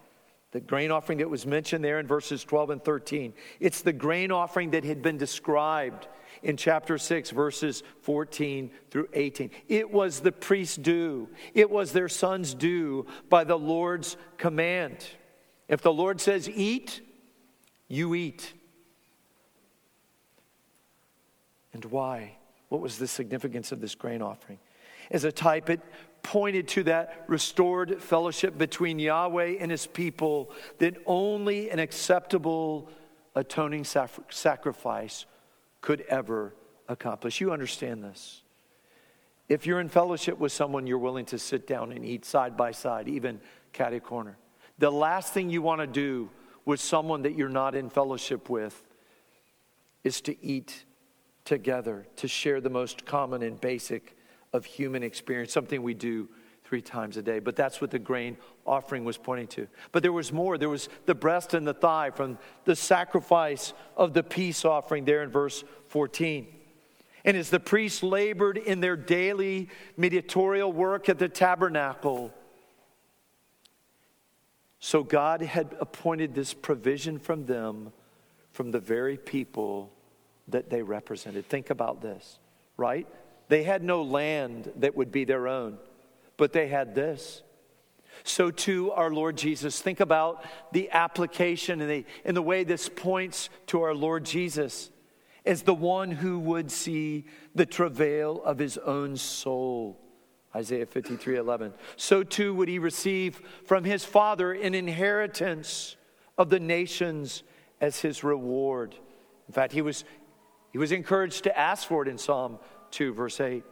The 0.52 0.60
grain 0.60 0.92
offering 0.92 1.20
that 1.20 1.30
was 1.30 1.46
mentioned 1.46 1.84
there 1.84 2.00
in 2.00 2.08
verses 2.08 2.44
12 2.44 2.72
and 2.72 2.84
13. 2.84 3.34
It's 3.60 3.82
the 3.82 3.94
grain 3.94 4.32
offering 4.32 4.72
that 4.72 4.84
had 4.84 5.02
been 5.02 5.18
described 5.18 6.08
in 6.44 6.58
chapter 6.58 6.98
6, 6.98 7.30
verses 7.32 7.84
14 8.02 8.72
through 8.90 9.08
18. 9.14 9.52
It 9.68 9.92
was 9.92 10.22
the 10.22 10.32
priest's 10.32 10.78
due, 10.78 11.30
it 11.54 11.70
was 11.70 11.92
their 11.92 12.10
son's 12.10 12.54
due 12.54 13.06
by 13.30 13.44
the 13.44 13.58
Lord's 13.58 14.18
command. 14.38 15.06
If 15.68 15.82
the 15.82 15.94
Lord 15.94 16.20
says, 16.20 16.50
eat, 16.50 17.02
you 17.88 18.14
eat. 18.14 18.54
And 21.74 21.86
why? 21.86 22.38
What 22.68 22.82
was 22.82 22.98
the 22.98 23.08
significance 23.08 23.72
of 23.72 23.80
this 23.80 23.96
grain 23.96 24.22
offering? 24.22 24.60
As 25.10 25.24
a 25.24 25.32
type, 25.32 25.70
it 25.70 25.80
pointed 26.24 26.68
to 26.70 26.84
that 26.84 27.24
restored 27.28 28.02
fellowship 28.02 28.58
between 28.58 29.00
Yahweh 29.00 29.56
and 29.60 29.72
his 29.72 29.88
people 29.88 30.52
that 30.80 30.96
only 31.06 31.70
an 31.70 31.80
acceptable 31.80 32.90
atoning 33.36 33.84
sacrifice 33.84 35.26
could 35.82 36.02
ever 36.02 36.54
accomplish. 36.88 37.42
You 37.42 37.52
understand 37.52 38.04
this. 38.04 38.42
If 39.50 39.66
you're 39.66 39.82
in 39.82 39.90
fellowship 39.90 40.38
with 40.38 40.52
someone 40.52 40.88
you're 40.88 40.98
willing 40.98 41.26
to 41.26 41.38
sit 41.38 41.68
down 41.68 41.92
and 41.92 42.06
eat 42.06 42.24
side 42.24 42.56
by 42.56 42.72
side, 42.72 43.10
even 43.10 43.42
catty 43.74 44.00
corner, 44.00 44.38
the 44.78 44.92
last 44.92 45.34
thing 45.34 45.50
you 45.50 45.62
want 45.62 45.82
to 45.82 45.88
do 45.88 46.30
with 46.64 46.80
someone 46.80 47.24
that 47.24 47.36
you're 47.36 47.50
not 47.50 47.76
in 47.76 47.90
fellowship 47.90 48.50
with 48.50 48.82
is 50.04 50.22
to 50.22 50.46
eat 50.46 50.86
together, 51.44 52.08
to 52.16 52.28
share 52.28 52.62
the 52.62 52.70
most 52.70 53.06
common 53.06 53.42
and 53.44 53.60
basic 53.60 54.16
of 54.54 54.66
human 54.66 55.04
experience, 55.04 55.52
something 55.52 55.82
we 55.82 55.94
do 55.94 56.30
three 56.72 56.82
times 56.82 57.18
a 57.18 57.22
day. 57.22 57.40
But 57.40 57.58
that's 57.58 57.82
what 57.82 57.92
the 57.92 58.00
grain 58.00 58.38
offering 58.66 59.04
was 59.04 59.18
pointing 59.18 59.48
to. 59.48 59.68
But 59.92 60.04
there 60.04 60.14
was 60.14 60.32
more. 60.32 60.58
There 60.58 60.70
was 60.70 60.88
the 61.06 61.14
breast 61.14 61.54
and 61.54 61.68
the 61.68 61.74
thigh 61.74 62.12
from 62.12 62.38
the 62.64 62.78
sacrifice 62.78 63.74
of 63.98 64.14
the 64.14 64.24
peace 64.24 64.64
offering 64.64 65.04
there 65.04 65.22
in 65.22 65.30
verse 65.30 65.66
14. 65.90 66.48
And 67.26 67.36
as 67.36 67.50
the 67.50 67.60
priests 67.60 68.02
labored 68.02 68.58
in 68.58 68.80
their 68.80 68.96
daily 68.96 69.68
mediatorial 69.98 70.72
work 70.72 71.10
at 71.10 71.20
the 71.20 71.28
tabernacle, 71.28 72.34
so 74.80 75.04
God 75.04 75.42
had 75.42 75.76
appointed 75.82 76.34
this 76.34 76.54
provision 76.54 77.20
from 77.20 77.48
them, 77.48 77.92
from 78.54 78.72
the 78.72 78.80
very 78.80 79.18
people 79.18 79.92
that 80.48 80.70
they 80.70 80.84
represented. 80.84 81.50
Think 81.50 81.70
about 81.70 82.02
this, 82.02 82.40
right? 82.78 83.08
They 83.50 83.64
had 83.64 83.84
no 83.84 84.04
land 84.04 84.72
that 84.78 84.96
would 84.96 85.12
be 85.12 85.26
their 85.26 85.50
own 85.50 85.78
but 86.42 86.54
they 86.54 86.68
had 86.68 86.96
this. 86.96 87.44
So, 88.24 88.50
too, 88.50 88.92
our 88.94 89.12
Lord 89.12 89.38
Jesus. 89.38 89.80
Think 89.80 90.00
about 90.00 90.44
the 90.72 90.90
application 90.90 91.82
and 91.82 91.88
the, 91.88 92.06
and 92.26 92.36
the 92.36 92.42
way 92.42 92.64
this 92.64 92.90
points 92.90 93.52
to 93.68 93.84
our 93.84 93.94
Lord 93.94 94.26
Jesus 94.26 94.90
as 95.46 95.62
the 95.62 95.76
one 95.76 96.10
who 96.10 96.40
would 96.40 96.72
see 96.72 97.26
the 97.54 97.68
travail 97.68 98.42
of 98.44 98.58
his 98.58 98.80
own 98.80 99.18
soul. 99.18 100.02
Isaiah 100.56 100.88
53 100.88 101.38
11. 101.38 101.74
So, 101.96 102.24
too, 102.24 102.56
would 102.56 102.70
he 102.70 102.80
receive 102.80 103.40
from 103.68 103.84
his 103.84 104.04
Father 104.04 104.52
an 104.52 104.74
inheritance 104.74 105.96
of 106.40 106.50
the 106.50 106.60
nations 106.60 107.44
as 107.80 108.00
his 108.00 108.24
reward. 108.24 108.96
In 109.48 109.54
fact, 109.54 109.74
he 109.74 109.84
was, 109.84 110.06
he 110.72 110.80
was 110.80 110.92
encouraged 110.92 111.44
to 111.44 111.56
ask 111.56 111.88
for 111.88 112.02
it 112.02 112.08
in 112.08 112.18
Psalm 112.18 112.58
2, 112.90 113.14
verse 113.14 113.40
8. 113.40 113.64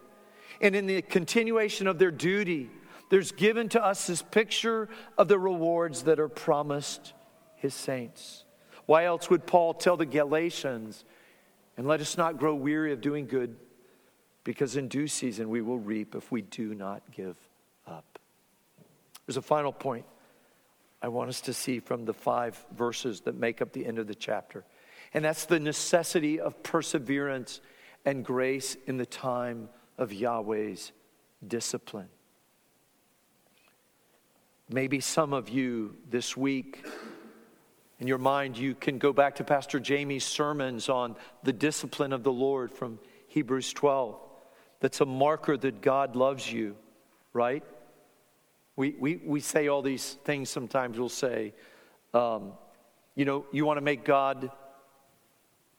And 0.61 0.75
in 0.75 0.87
the 0.87 1.01
continuation 1.01 1.87
of 1.87 1.99
their 1.99 2.11
duty, 2.11 2.69
there's 3.09 3.31
given 3.31 3.69
to 3.69 3.83
us 3.83 4.07
this 4.07 4.21
picture 4.21 4.89
of 5.17 5.27
the 5.27 5.39
rewards 5.39 6.03
that 6.03 6.19
are 6.19 6.29
promised 6.29 7.13
his 7.55 7.73
saints. 7.73 8.45
Why 8.85 9.05
else 9.05 9.29
would 9.29 9.45
Paul 9.45 9.73
tell 9.73 9.97
the 9.97 10.05
Galatians, 10.05 11.05
and 11.77 11.87
let 11.87 12.01
us 12.01 12.17
not 12.17 12.37
grow 12.37 12.55
weary 12.55 12.91
of 12.91 13.01
doing 13.01 13.27
good, 13.27 13.55
because 14.43 14.75
in 14.75 14.87
due 14.87 15.07
season 15.07 15.49
we 15.49 15.61
will 15.61 15.79
reap 15.79 16.15
if 16.15 16.31
we 16.31 16.41
do 16.41 16.73
not 16.73 17.03
give 17.11 17.37
up? 17.87 18.19
There's 19.25 19.37
a 19.37 19.41
final 19.41 19.71
point 19.71 20.05
I 21.01 21.07
want 21.07 21.29
us 21.29 21.41
to 21.41 21.53
see 21.53 21.79
from 21.79 22.05
the 22.05 22.13
five 22.13 22.63
verses 22.75 23.21
that 23.21 23.35
make 23.35 23.61
up 23.61 23.71
the 23.71 23.85
end 23.85 23.99
of 23.99 24.07
the 24.07 24.15
chapter, 24.15 24.65
and 25.13 25.23
that's 25.23 25.45
the 25.45 25.59
necessity 25.59 26.39
of 26.39 26.61
perseverance 26.63 27.61
and 28.05 28.25
grace 28.25 28.75
in 28.87 28.97
the 28.97 29.05
time 29.05 29.69
of 29.99 30.11
Yahweh's 30.13 30.93
discipline. 31.45 32.07
Maybe 34.69 34.99
some 34.99 35.33
of 35.33 35.49
you 35.49 35.95
this 36.09 36.37
week, 36.37 36.85
in 37.99 38.07
your 38.07 38.17
mind, 38.17 38.57
you 38.57 38.75
can 38.75 38.97
go 38.97 39.11
back 39.11 39.35
to 39.35 39.43
Pastor 39.43 39.79
Jamie's 39.79 40.23
sermons 40.23 40.87
on 40.87 41.15
the 41.43 41.51
discipline 41.51 42.13
of 42.13 42.23
the 42.23 42.31
Lord 42.31 42.71
from 42.71 42.97
Hebrews 43.27 43.73
12. 43.73 44.17
That's 44.79 45.01
a 45.01 45.05
marker 45.05 45.57
that 45.57 45.81
God 45.81 46.15
loves 46.15 46.51
you, 46.51 46.77
right? 47.33 47.63
We, 48.77 48.95
we, 48.97 49.17
we 49.17 49.41
say 49.41 49.67
all 49.67 49.81
these 49.81 50.17
things 50.23 50.49
sometimes. 50.49 50.97
We'll 50.97 51.09
say, 51.09 51.53
um, 52.13 52.53
you 53.15 53.25
know, 53.25 53.45
you 53.51 53.65
want 53.65 53.77
to 53.77 53.81
make 53.81 54.05
God 54.05 54.49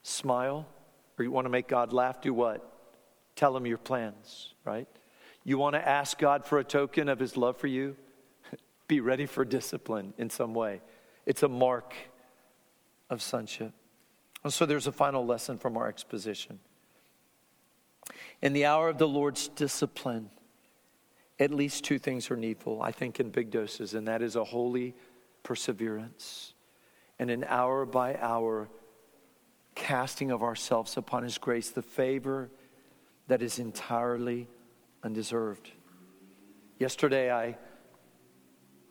smile 0.03 0.67
or 1.19 1.25
you 1.25 1.31
want 1.31 1.47
to 1.47 1.51
make 1.51 1.69
God 1.69 1.95
laugh? 1.95 2.21
Do 2.21 2.35
what? 2.35 2.67
Tell 3.41 3.57
him 3.57 3.67
your 3.67 3.79
plans, 3.79 4.53
right? 4.67 4.87
You 5.45 5.57
want 5.57 5.73
to 5.73 5.89
ask 5.89 6.19
God 6.19 6.45
for 6.45 6.59
a 6.59 6.63
token 6.63 7.09
of 7.09 7.19
his 7.19 7.39
love 7.39 7.57
for 7.57 7.69
you? 7.69 7.97
Be 8.87 9.01
ready 9.01 9.25
for 9.25 9.47
discipline 9.47 10.13
in 10.19 10.29
some 10.29 10.53
way. 10.53 10.83
It's 11.25 11.43
a 11.43 11.49
mark 11.49 11.95
of 13.09 13.23
sonship. 13.23 13.73
And 14.45 14.53
so 14.53 14.67
there's 14.67 14.87
a 14.87 14.93
final 14.93 15.25
lesson 15.25 15.57
from 15.57 15.79
our 15.79 15.89
exposition. 15.89 16.59
In 18.43 18.53
the 18.53 18.67
hour 18.67 18.91
of 18.91 18.99
the 18.99 19.09
Lord's 19.09 19.49
discipline, 19.49 20.29
at 21.39 21.51
least 21.51 21.83
two 21.83 21.99
things 21.99 22.31
are 22.31 22.37
needful, 22.37 22.83
I 22.83 22.93
think, 22.93 23.21
in 23.21 23.31
big 23.31 23.51
doses, 23.51 23.95
and 23.95 24.07
that 24.07 24.21
is 24.21 24.37
a 24.37 24.45
holy 24.45 24.95
perseverance 25.45 26.53
and 27.19 27.31
an 27.31 27.45
hour 27.49 27.87
by 27.87 28.19
hour 28.21 28.69
casting 29.75 30.31
of 30.31 30.43
ourselves 30.43 30.99
upon 30.99 31.23
His 31.23 31.39
grace, 31.39 31.71
the 31.71 31.81
favor 31.81 32.51
that 33.31 33.43
is 33.43 33.61
entirely 33.61 34.49
undeserved. 35.05 35.71
Yesterday, 36.81 37.31
I, 37.31 37.57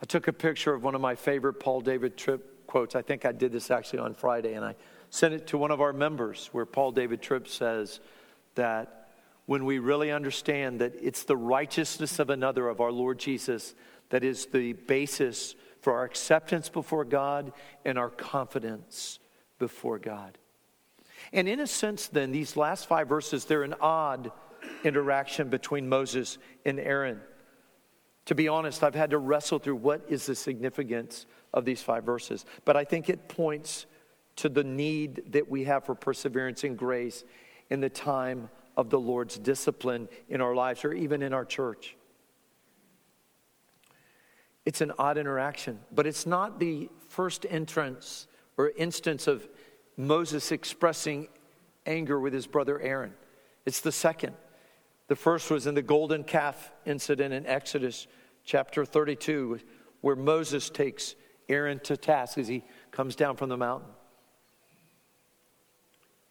I 0.01 0.05
took 0.07 0.29
a 0.29 0.33
picture 0.33 0.73
of 0.73 0.81
one 0.81 0.95
of 0.95 1.01
my 1.01 1.15
favorite 1.15 1.55
Paul 1.55 1.81
David 1.81 2.15
Tripp 2.15 2.65
quotes. 2.65 2.95
I 2.95 3.01
think 3.01 3.25
I 3.25 3.33
did 3.33 3.51
this 3.51 3.69
actually 3.69 3.99
on 3.99 4.13
Friday, 4.13 4.53
and 4.53 4.63
I 4.63 4.75
sent 5.09 5.33
it 5.33 5.47
to 5.47 5.57
one 5.57 5.71
of 5.71 5.81
our 5.81 5.91
members 5.91 6.47
where 6.53 6.65
Paul 6.65 6.93
David 6.93 7.21
Tripp 7.21 7.49
says 7.49 7.99
that 8.55 9.09
when 9.45 9.65
we 9.65 9.77
really 9.79 10.09
understand 10.09 10.79
that 10.79 10.93
it's 11.01 11.25
the 11.25 11.35
righteousness 11.35 12.17
of 12.17 12.29
another, 12.29 12.69
of 12.69 12.79
our 12.79 12.93
Lord 12.93 13.19
Jesus, 13.19 13.75
that 14.07 14.23
is 14.23 14.45
the 14.45 14.71
basis 14.71 15.53
for 15.81 15.91
our 15.91 16.05
acceptance 16.05 16.69
before 16.69 17.03
God 17.03 17.51
and 17.83 17.97
our 17.97 18.09
confidence 18.09 19.19
before 19.57 19.99
God. 19.99 20.37
And 21.33 21.47
in 21.47 21.59
a 21.59 21.67
sense, 21.67 22.07
then, 22.07 22.31
these 22.31 22.55
last 22.55 22.87
five 22.87 23.07
verses, 23.07 23.45
they're 23.45 23.63
an 23.63 23.75
odd 23.81 24.31
interaction 24.83 25.49
between 25.49 25.89
Moses 25.89 26.37
and 26.65 26.79
Aaron. 26.79 27.21
To 28.25 28.35
be 28.35 28.47
honest, 28.47 28.83
I've 28.83 28.95
had 28.95 29.11
to 29.11 29.17
wrestle 29.17 29.59
through 29.59 29.77
what 29.77 30.05
is 30.07 30.25
the 30.25 30.35
significance 30.35 31.25
of 31.53 31.65
these 31.65 31.81
five 31.81 32.03
verses. 32.03 32.45
But 32.65 32.77
I 32.77 32.83
think 32.83 33.09
it 33.09 33.27
points 33.27 33.85
to 34.37 34.49
the 34.49 34.63
need 34.63 35.33
that 35.33 35.49
we 35.49 35.65
have 35.65 35.85
for 35.85 35.95
perseverance 35.95 36.63
and 36.63 36.77
grace 36.77 37.23
in 37.69 37.79
the 37.81 37.89
time 37.89 38.49
of 38.77 38.89
the 38.89 38.99
Lord's 38.99 39.37
discipline 39.37 40.07
in 40.29 40.41
our 40.41 40.55
lives 40.55 40.85
or 40.85 40.93
even 40.93 41.21
in 41.21 41.33
our 41.33 41.43
church. 41.43 41.97
It's 44.65 44.81
an 44.81 44.93
odd 44.99 45.17
interaction, 45.17 45.79
but 45.91 46.05
it's 46.05 46.25
not 46.25 46.59
the 46.59 46.89
first 47.07 47.45
entrance 47.49 48.27
or 48.55 48.71
instance 48.77 49.27
of 49.27 49.47
Moses 49.99 50.53
expressing 50.53 51.27
anger 51.85 52.17
with 52.17 52.31
his 52.31 52.47
brother 52.47 52.79
Aaron. 52.79 53.13
It's 53.65 53.81
the 53.81 53.91
second. 53.91 54.33
The 55.09 55.15
first 55.17 55.51
was 55.51 55.67
in 55.67 55.75
the 55.75 55.81
golden 55.81 56.23
calf 56.23 56.71
incident 56.85 57.33
in 57.33 57.45
Exodus 57.45 58.07
chapter 58.45 58.85
32, 58.85 59.59
where 59.99 60.15
Moses 60.15 60.69
takes 60.69 61.15
Aaron 61.49 61.79
to 61.79 61.97
task 61.97 62.37
as 62.37 62.47
he 62.47 62.63
comes 62.91 63.17
down 63.17 63.35
from 63.35 63.49
the 63.49 63.57
mountain. 63.57 63.89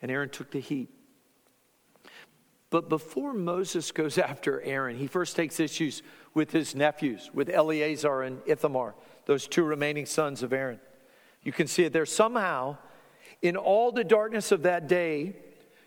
And 0.01 0.11
Aaron 0.11 0.31
took 0.31 0.51
the 0.51 0.61
heat. 0.61 0.89
But 2.71 2.89
before 2.89 3.35
Moses 3.35 3.93
goes 3.93 4.17
after 4.19 4.63
Aaron, 4.63 4.97
he 4.97 5.07
first 5.07 5.37
takes 5.37 5.61
issues 5.61 6.03
with 6.33 6.53
his 6.53 6.75
nephews, 6.75 7.31
with 7.35 7.51
Eleazar 7.51 8.23
and 8.23 8.41
Ithamar, 8.47 8.95
those 9.27 9.47
two 9.47 9.65
remaining 9.65 10.07
sons 10.07 10.43
of 10.43 10.55
Aaron. 10.55 10.81
You 11.43 11.53
can 11.53 11.67
see 11.67 11.85
it 11.85 11.93
there. 11.93 12.07
Somehow, 12.07 12.79
in 13.43 13.57
all 13.57 13.93
the 13.93 14.05
darkness 14.05 14.53
of 14.53 14.63
that 14.63 14.89
day, 14.89 15.37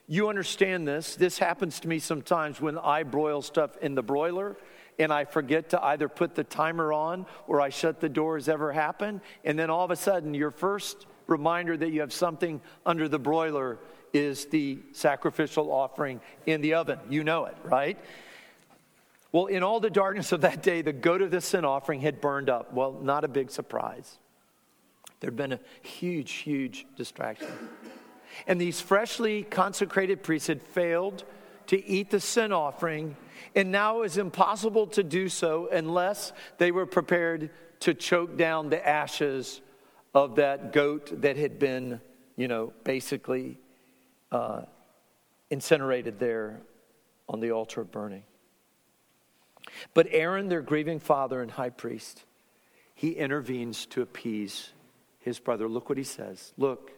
you 0.08 0.30
understand 0.30 0.88
this. 0.88 1.16
This 1.16 1.38
happens 1.38 1.80
to 1.82 1.88
me 1.88 2.00
sometimes 2.00 2.60
when 2.60 2.78
I 2.78 3.04
broil 3.04 3.42
stuff 3.42 3.78
in 3.78 3.96
the 3.96 4.04
broiler 4.04 4.58
and 5.00 5.12
I 5.12 5.26
forget 5.26 5.70
to 5.70 5.84
either 5.84 6.10
put 6.10 6.36
the 6.36 6.44
timer 6.44 6.92
on 6.94 7.26
or 7.48 7.62
I 7.62 7.70
shut 7.70 8.00
the 8.00 8.10
doors 8.10 8.50
ever 8.50 8.72
happen. 8.72 9.22
And 9.44 9.58
then 9.58 9.70
all 9.70 9.86
of 9.86 9.92
a 9.92 9.96
sudden, 9.96 10.34
your 10.34 10.52
first 10.52 11.06
reminder 11.28 11.78
that 11.78 11.92
you 11.92 12.02
have 12.02 12.14
something 12.14 12.62
under 12.86 13.08
the 13.08 13.20
broiler 13.20 13.80
is 14.14 14.46
the 14.46 14.80
sacrificial 14.92 15.72
offering 15.72 16.20
in 16.46 16.62
the 16.62 16.74
oven. 16.74 17.00
You 17.10 17.24
know 17.24 17.46
it, 17.46 17.56
right? 17.64 17.98
Well, 19.32 19.46
in 19.46 19.64
all 19.64 19.80
the 19.80 19.90
darkness 19.90 20.34
of 20.34 20.42
that 20.42 20.62
day, 20.62 20.82
the 20.82 20.92
goat 20.92 21.22
of 21.22 21.32
the 21.32 21.40
sin 21.40 21.64
offering 21.64 22.02
had 22.02 22.20
burned 22.20 22.50
up. 22.50 22.74
Well, 22.74 22.92
not 23.02 23.24
a 23.24 23.30
big 23.30 23.50
surprise. 23.50 24.18
There'd 25.22 25.36
been 25.36 25.54
a 25.54 25.60
huge, 25.82 26.32
huge 26.32 26.86
distraction. 26.98 27.48
And 28.48 28.60
these 28.60 28.82
freshly 28.82 29.44
consecrated 29.44 30.24
priests 30.24 30.48
had 30.48 30.62
failed 30.62 31.24
to 31.68 31.86
eat 31.86 32.10
the 32.10 32.20
sin 32.20 32.52
offering, 32.52 33.16
and 33.56 33.72
now 33.72 33.98
it 33.98 34.02
was 34.02 34.18
impossible 34.18 34.88
to 34.88 35.04
do 35.04 35.30
so 35.30 35.70
unless 35.72 36.34
they 36.58 36.72
were 36.72 36.86
prepared 36.86 37.52
to 37.82 37.94
choke 37.94 38.36
down 38.36 38.70
the 38.70 38.86
ashes 38.86 39.62
of 40.14 40.36
that 40.36 40.74
goat 40.74 41.22
that 41.22 41.38
had 41.38 41.60
been, 41.60 42.02
you 42.36 42.48
know, 42.48 42.74
basically 42.84 43.58
uh, 44.32 44.64
incinerated 45.50 46.20
there 46.20 46.62
on 47.30 47.40
the 47.40 47.52
altar 47.52 47.82
of 47.82 47.92
burning. 47.92 48.24
But 49.94 50.08
Aaron, 50.10 50.50
their 50.50 50.62
grieving 50.62 51.00
father 51.00 51.42
and 51.42 51.52
high 51.52 51.70
priest, 51.70 52.26
he 52.96 53.12
intervenes 53.12 53.86
to 53.88 54.02
appease 54.02 54.72
his 55.22 55.40
brother. 55.40 55.68
Look 55.68 55.90
what 55.90 55.98
he 55.98 56.04
says. 56.04 56.54
Look, 56.58 56.92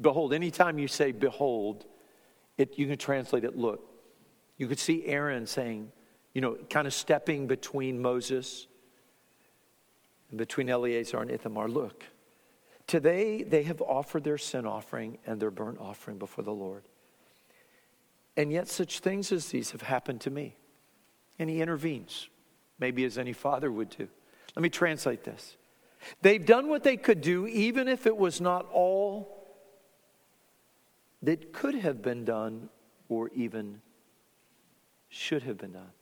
behold, 0.00 0.32
anytime 0.32 0.78
you 0.78 0.88
say 0.88 1.12
behold, 1.12 1.86
it, 2.58 2.78
you 2.78 2.86
can 2.86 2.98
translate 2.98 3.44
it 3.44 3.56
look. 3.56 3.88
You 4.58 4.68
could 4.68 4.78
see 4.78 5.06
Aaron 5.06 5.46
saying, 5.46 5.90
you 6.34 6.40
know, 6.40 6.56
kind 6.70 6.86
of 6.86 6.94
stepping 6.94 7.46
between 7.46 8.00
Moses 8.00 8.66
and 10.30 10.38
between 10.38 10.68
Eleazar 10.68 11.20
and 11.20 11.30
Ithamar. 11.30 11.68
Look, 11.68 12.04
Today, 12.86 13.42
they 13.42 13.62
have 13.62 13.80
offered 13.80 14.24
their 14.24 14.38
sin 14.38 14.66
offering 14.66 15.18
and 15.26 15.40
their 15.40 15.50
burnt 15.50 15.78
offering 15.80 16.18
before 16.18 16.44
the 16.44 16.52
Lord. 16.52 16.82
And 18.36 18.52
yet, 18.52 18.68
such 18.68 18.98
things 18.98 19.32
as 19.32 19.48
these 19.48 19.70
have 19.70 19.82
happened 19.82 20.20
to 20.22 20.30
me. 20.30 20.56
And 21.38 21.48
he 21.48 21.60
intervenes, 21.60 22.28
maybe 22.78 23.04
as 23.04 23.18
any 23.18 23.32
father 23.32 23.70
would 23.70 23.90
do. 23.90 24.08
Let 24.54 24.62
me 24.62 24.68
translate 24.68 25.24
this. 25.24 25.56
They've 26.20 26.44
done 26.44 26.68
what 26.68 26.82
they 26.82 26.96
could 26.96 27.20
do, 27.20 27.46
even 27.46 27.88
if 27.88 28.06
it 28.06 28.16
was 28.16 28.40
not 28.40 28.66
all 28.72 29.38
that 31.22 31.52
could 31.52 31.76
have 31.76 32.02
been 32.02 32.24
done 32.24 32.68
or 33.08 33.30
even 33.34 33.80
should 35.08 35.42
have 35.44 35.58
been 35.58 35.72
done. 35.72 35.92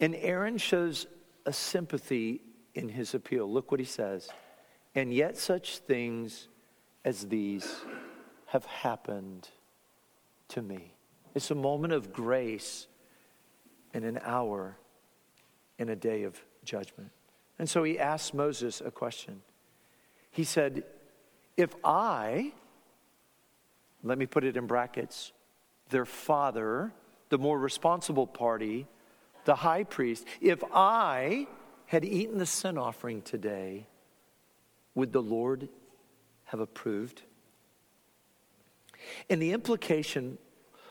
And 0.00 0.14
Aaron 0.16 0.58
shows 0.58 1.06
a 1.46 1.52
sympathy 1.52 2.40
in 2.74 2.88
his 2.88 3.14
appeal. 3.14 3.50
Look 3.50 3.70
what 3.70 3.80
he 3.80 3.86
says. 3.86 4.28
And 4.94 5.12
yet, 5.12 5.36
such 5.36 5.78
things 5.78 6.48
as 7.04 7.26
these 7.26 7.84
have 8.46 8.64
happened 8.64 9.48
to 10.48 10.62
me. 10.62 10.94
It's 11.34 11.50
a 11.50 11.54
moment 11.54 11.92
of 11.92 12.12
grace 12.12 12.88
in 13.94 14.04
an 14.04 14.18
hour 14.24 14.76
in 15.78 15.88
a 15.88 15.96
day 15.96 16.24
of 16.24 16.40
judgment. 16.64 17.10
And 17.60 17.68
so 17.68 17.84
he 17.84 17.98
asked 17.98 18.32
Moses 18.32 18.80
a 18.80 18.90
question. 18.90 19.42
He 20.30 20.44
said, 20.44 20.82
If 21.58 21.74
I, 21.84 22.52
let 24.02 24.16
me 24.16 24.24
put 24.24 24.44
it 24.44 24.56
in 24.56 24.66
brackets, 24.66 25.32
their 25.90 26.06
father 26.06 26.90
the 27.28 27.36
more 27.36 27.58
responsible 27.58 28.26
party, 28.26 28.86
the 29.44 29.56
high 29.56 29.84
priest, 29.84 30.24
if 30.40 30.64
I 30.72 31.48
had 31.84 32.02
eaten 32.02 32.38
the 32.38 32.46
sin 32.46 32.78
offering 32.78 33.20
today, 33.20 33.86
would 34.94 35.12
the 35.12 35.20
Lord 35.20 35.68
have 36.44 36.60
approved? 36.60 37.20
And 39.28 39.40
the 39.40 39.52
implication 39.52 40.38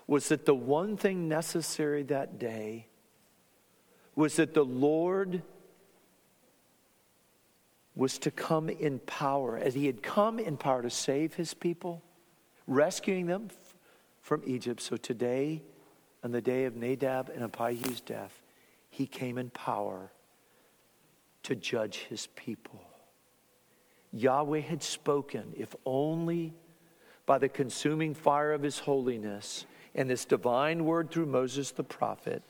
was 0.05 0.30
that 0.30 0.45
the 0.45 0.53
one 0.53 0.97
thing 0.97 1.28
necessary 1.28 2.03
that 2.03 2.38
day 2.38 2.86
was 4.15 4.36
that 4.36 4.53
the 4.53 4.63
Lord 4.63 5.41
was 7.99 8.17
to 8.17 8.31
come 8.31 8.69
in 8.69 8.97
power, 8.99 9.57
as 9.57 9.73
he 9.73 9.85
had 9.85 10.01
come 10.01 10.39
in 10.39 10.55
power 10.55 10.81
to 10.81 10.89
save 10.89 11.33
his 11.33 11.53
people, 11.53 12.01
rescuing 12.65 13.25
them 13.25 13.49
from 14.21 14.41
Egypt. 14.45 14.79
So 14.79 14.95
today, 14.95 15.61
on 16.23 16.31
the 16.31 16.39
day 16.39 16.63
of 16.63 16.77
Nadab 16.77 17.27
and 17.27 17.43
Abihu's 17.43 17.99
death, 17.99 18.41
he 18.89 19.05
came 19.05 19.37
in 19.37 19.49
power 19.49 20.13
to 21.43 21.55
judge 21.57 22.05
his 22.09 22.27
people. 22.37 22.79
Yahweh 24.13 24.61
had 24.61 24.81
spoken, 24.81 25.51
if 25.57 25.75
only 25.85 26.53
by 27.25 27.37
the 27.37 27.49
consuming 27.49 28.13
fire 28.13 28.53
of 28.53 28.63
his 28.63 28.79
holiness 28.79 29.65
and 29.93 30.09
this 30.09 30.23
divine 30.23 30.85
word 30.85 31.11
through 31.11 31.25
Moses 31.25 31.71
the 31.71 31.83
prophet, 31.83 32.43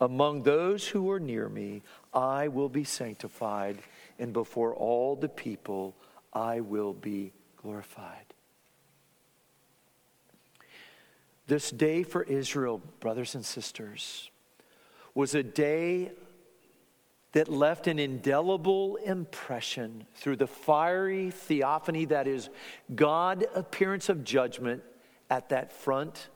among 0.00 0.44
those 0.44 0.88
who 0.88 1.10
are 1.10 1.20
near 1.20 1.50
me, 1.50 1.82
I 2.14 2.48
will 2.48 2.70
be 2.70 2.84
sanctified, 2.84 3.82
and 4.18 4.32
before 4.32 4.74
all 4.74 5.16
the 5.16 5.28
people, 5.28 5.94
I 6.32 6.60
will 6.60 6.92
be 6.92 7.32
glorified. 7.56 8.34
This 11.46 11.70
day 11.70 12.02
for 12.02 12.22
Israel, 12.22 12.80
brothers 13.00 13.34
and 13.34 13.44
sisters, 13.44 14.30
was 15.14 15.34
a 15.34 15.42
day 15.42 16.12
that 17.32 17.48
left 17.48 17.86
an 17.88 17.98
indelible 17.98 18.96
impression 18.96 20.06
through 20.14 20.36
the 20.36 20.46
fiery 20.46 21.30
theophany 21.30 22.04
that 22.06 22.26
is 22.26 22.48
God 22.94 23.44
appearance 23.54 24.08
of 24.08 24.24
judgment 24.24 24.82
at 25.28 25.48
that 25.48 25.72
front 25.72 26.28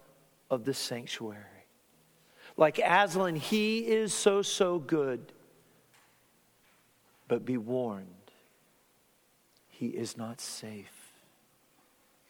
of 0.51 0.65
the 0.65 0.75
sanctuary. 0.75 1.45
Like 2.57 2.81
Aslan, 2.85 3.37
he 3.37 3.79
is 3.79 4.13
so, 4.13 4.43
so 4.43 4.81
good. 4.81 5.33
But 7.29 7.45
be 7.45 7.59
warned, 7.59 8.07
he 9.69 9.89
is 9.89 10.17
not 10.17 10.41
safe. 10.41 11.13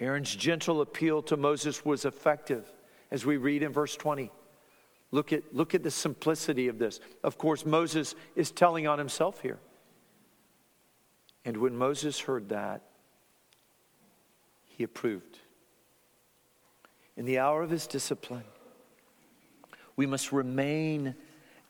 Aaron's 0.01 0.35
gentle 0.35 0.81
appeal 0.81 1.23
to 1.23 1.37
Moses 1.37 1.85
was 1.85 2.05
effective, 2.05 2.71
as 3.11 3.25
we 3.25 3.37
read 3.37 3.63
in 3.63 3.73
verse 3.73 3.97
20. 3.97 4.31
Look 5.11 5.33
at, 5.33 5.55
look 5.55 5.75
at 5.75 5.83
the 5.83 5.91
simplicity 5.91 6.69
of 6.69 6.79
this. 6.79 7.01
Of 7.25 7.39
course, 7.39 7.65
Moses 7.65 8.15
is 8.37 8.51
telling 8.51 8.87
on 8.87 8.99
himself 8.99 9.41
here. 9.41 9.59
And 11.45 11.57
when 11.57 11.77
Moses 11.77 12.21
heard 12.21 12.51
that, 12.51 12.83
he 14.67 14.85
approved. 14.85 15.39
In 17.17 17.25
the 17.25 17.39
hour 17.39 17.63
of 17.63 17.71
his 17.71 17.87
discipline, 17.87 18.45
we 19.97 20.07
must 20.07 20.31
remain 20.31 21.15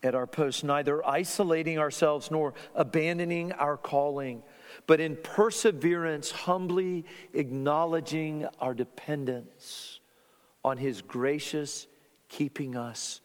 at 0.03 0.15
our 0.15 0.27
post, 0.27 0.65
neither 0.65 1.07
isolating 1.07 1.79
ourselves 1.79 2.31
nor 2.31 2.55
abandoning 2.75 3.53
our 3.53 3.77
calling, 3.77 4.43
but 4.87 5.01
in 5.01 5.17
perseverance, 5.17 6.31
humbly 6.31 7.05
acknowledging 7.35 8.47
our 8.61 8.75
dependence 8.75 10.01
on 10.65 10.77
his 10.77 11.03
gracious 11.03 11.87
keeping 12.29 12.77
us 12.77 13.21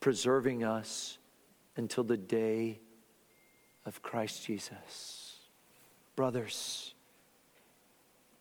preserving 0.00 0.64
us 0.64 1.18
until 1.76 2.04
the 2.04 2.16
day 2.16 2.80
of 3.84 4.02
Christ 4.02 4.44
Jesus. 4.44 5.36
Brothers, 6.16 6.94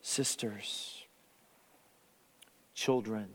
sisters, 0.01 1.03
children, 2.73 3.27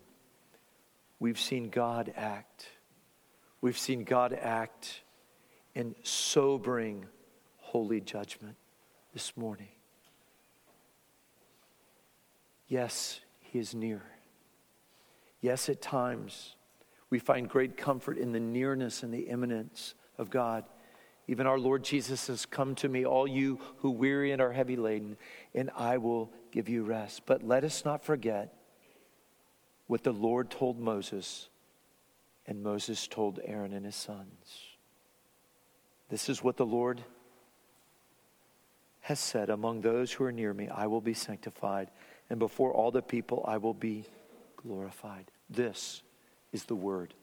we've 1.21 1.39
seen 1.39 1.71
God 1.71 2.13
act. 2.17 2.67
We've 3.63 3.79
seen 3.79 4.03
God 4.05 4.33
act 4.35 5.03
in 5.75 5.95
sobering 6.03 7.07
holy 7.59 8.01
judgment 8.01 8.57
this 9.15 9.37
morning. 9.37 9.69
Yes, 12.67 13.21
He 13.41 13.61
is 13.61 13.75
near. 13.75 14.03
Yes, 15.41 15.69
at 15.69 15.81
times 15.81 16.57
we 17.09 17.19
find 17.19 17.49
great 17.49 17.77
comfort 17.77 18.19
in 18.19 18.33
the 18.33 18.41
nearness 18.41 19.03
and 19.05 19.15
the 19.15 19.29
immanence 19.29 19.95
of 20.19 20.29
God. 20.29 20.65
Even 21.29 21.47
our 21.47 21.59
Lord 21.59 21.85
Jesus 21.85 22.27
has 22.27 22.45
come 22.45 22.75
to 22.77 22.89
me, 22.89 23.07
all 23.07 23.29
you 23.29 23.61
who 23.77 23.91
weary 23.91 24.33
and 24.33 24.43
are 24.43 24.53
heavy 24.53 24.77
laden, 24.77 25.17
and 25.55 25.71
I 25.77 25.99
will 25.99 26.33
give 26.51 26.69
you 26.69 26.83
rest. 26.83 27.23
But 27.27 27.45
let 27.45 27.63
us 27.63 27.85
not 27.85 28.05
forget 28.05 28.55
what 29.87 30.03
the 30.03 30.13
Lord 30.13 30.51
told 30.51 30.81
Moses, 30.81 31.49
and 32.47 32.63
Moses 32.63 33.07
told 33.07 33.41
Aaron 33.45 33.73
and 33.73 33.85
his 33.85 33.97
sons. 33.97 34.77
This 36.09 36.29
is 36.29 36.43
what 36.43 36.57
the 36.57 36.67
Lord 36.67 37.03
has 39.03 39.19
said 39.19 39.51
Among 39.51 39.81
those 39.81 40.13
who 40.13 40.25
are 40.25 40.33
near 40.33 40.55
me, 40.55 40.69
I 40.69 40.87
will 40.87 41.01
be 41.01 41.15
sanctified, 41.15 41.91
and 42.31 42.39
before 42.39 42.73
all 42.73 42.91
the 42.91 43.03
people, 43.03 43.45
I 43.47 43.59
will 43.59 43.75
be 43.75 44.05
glorified. 44.57 45.31
This 45.51 46.03
is 46.53 46.65
the 46.65 46.77
word 46.77 47.15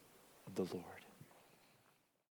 of 0.46 0.54
the 0.54 0.74
Lord. 0.74 0.99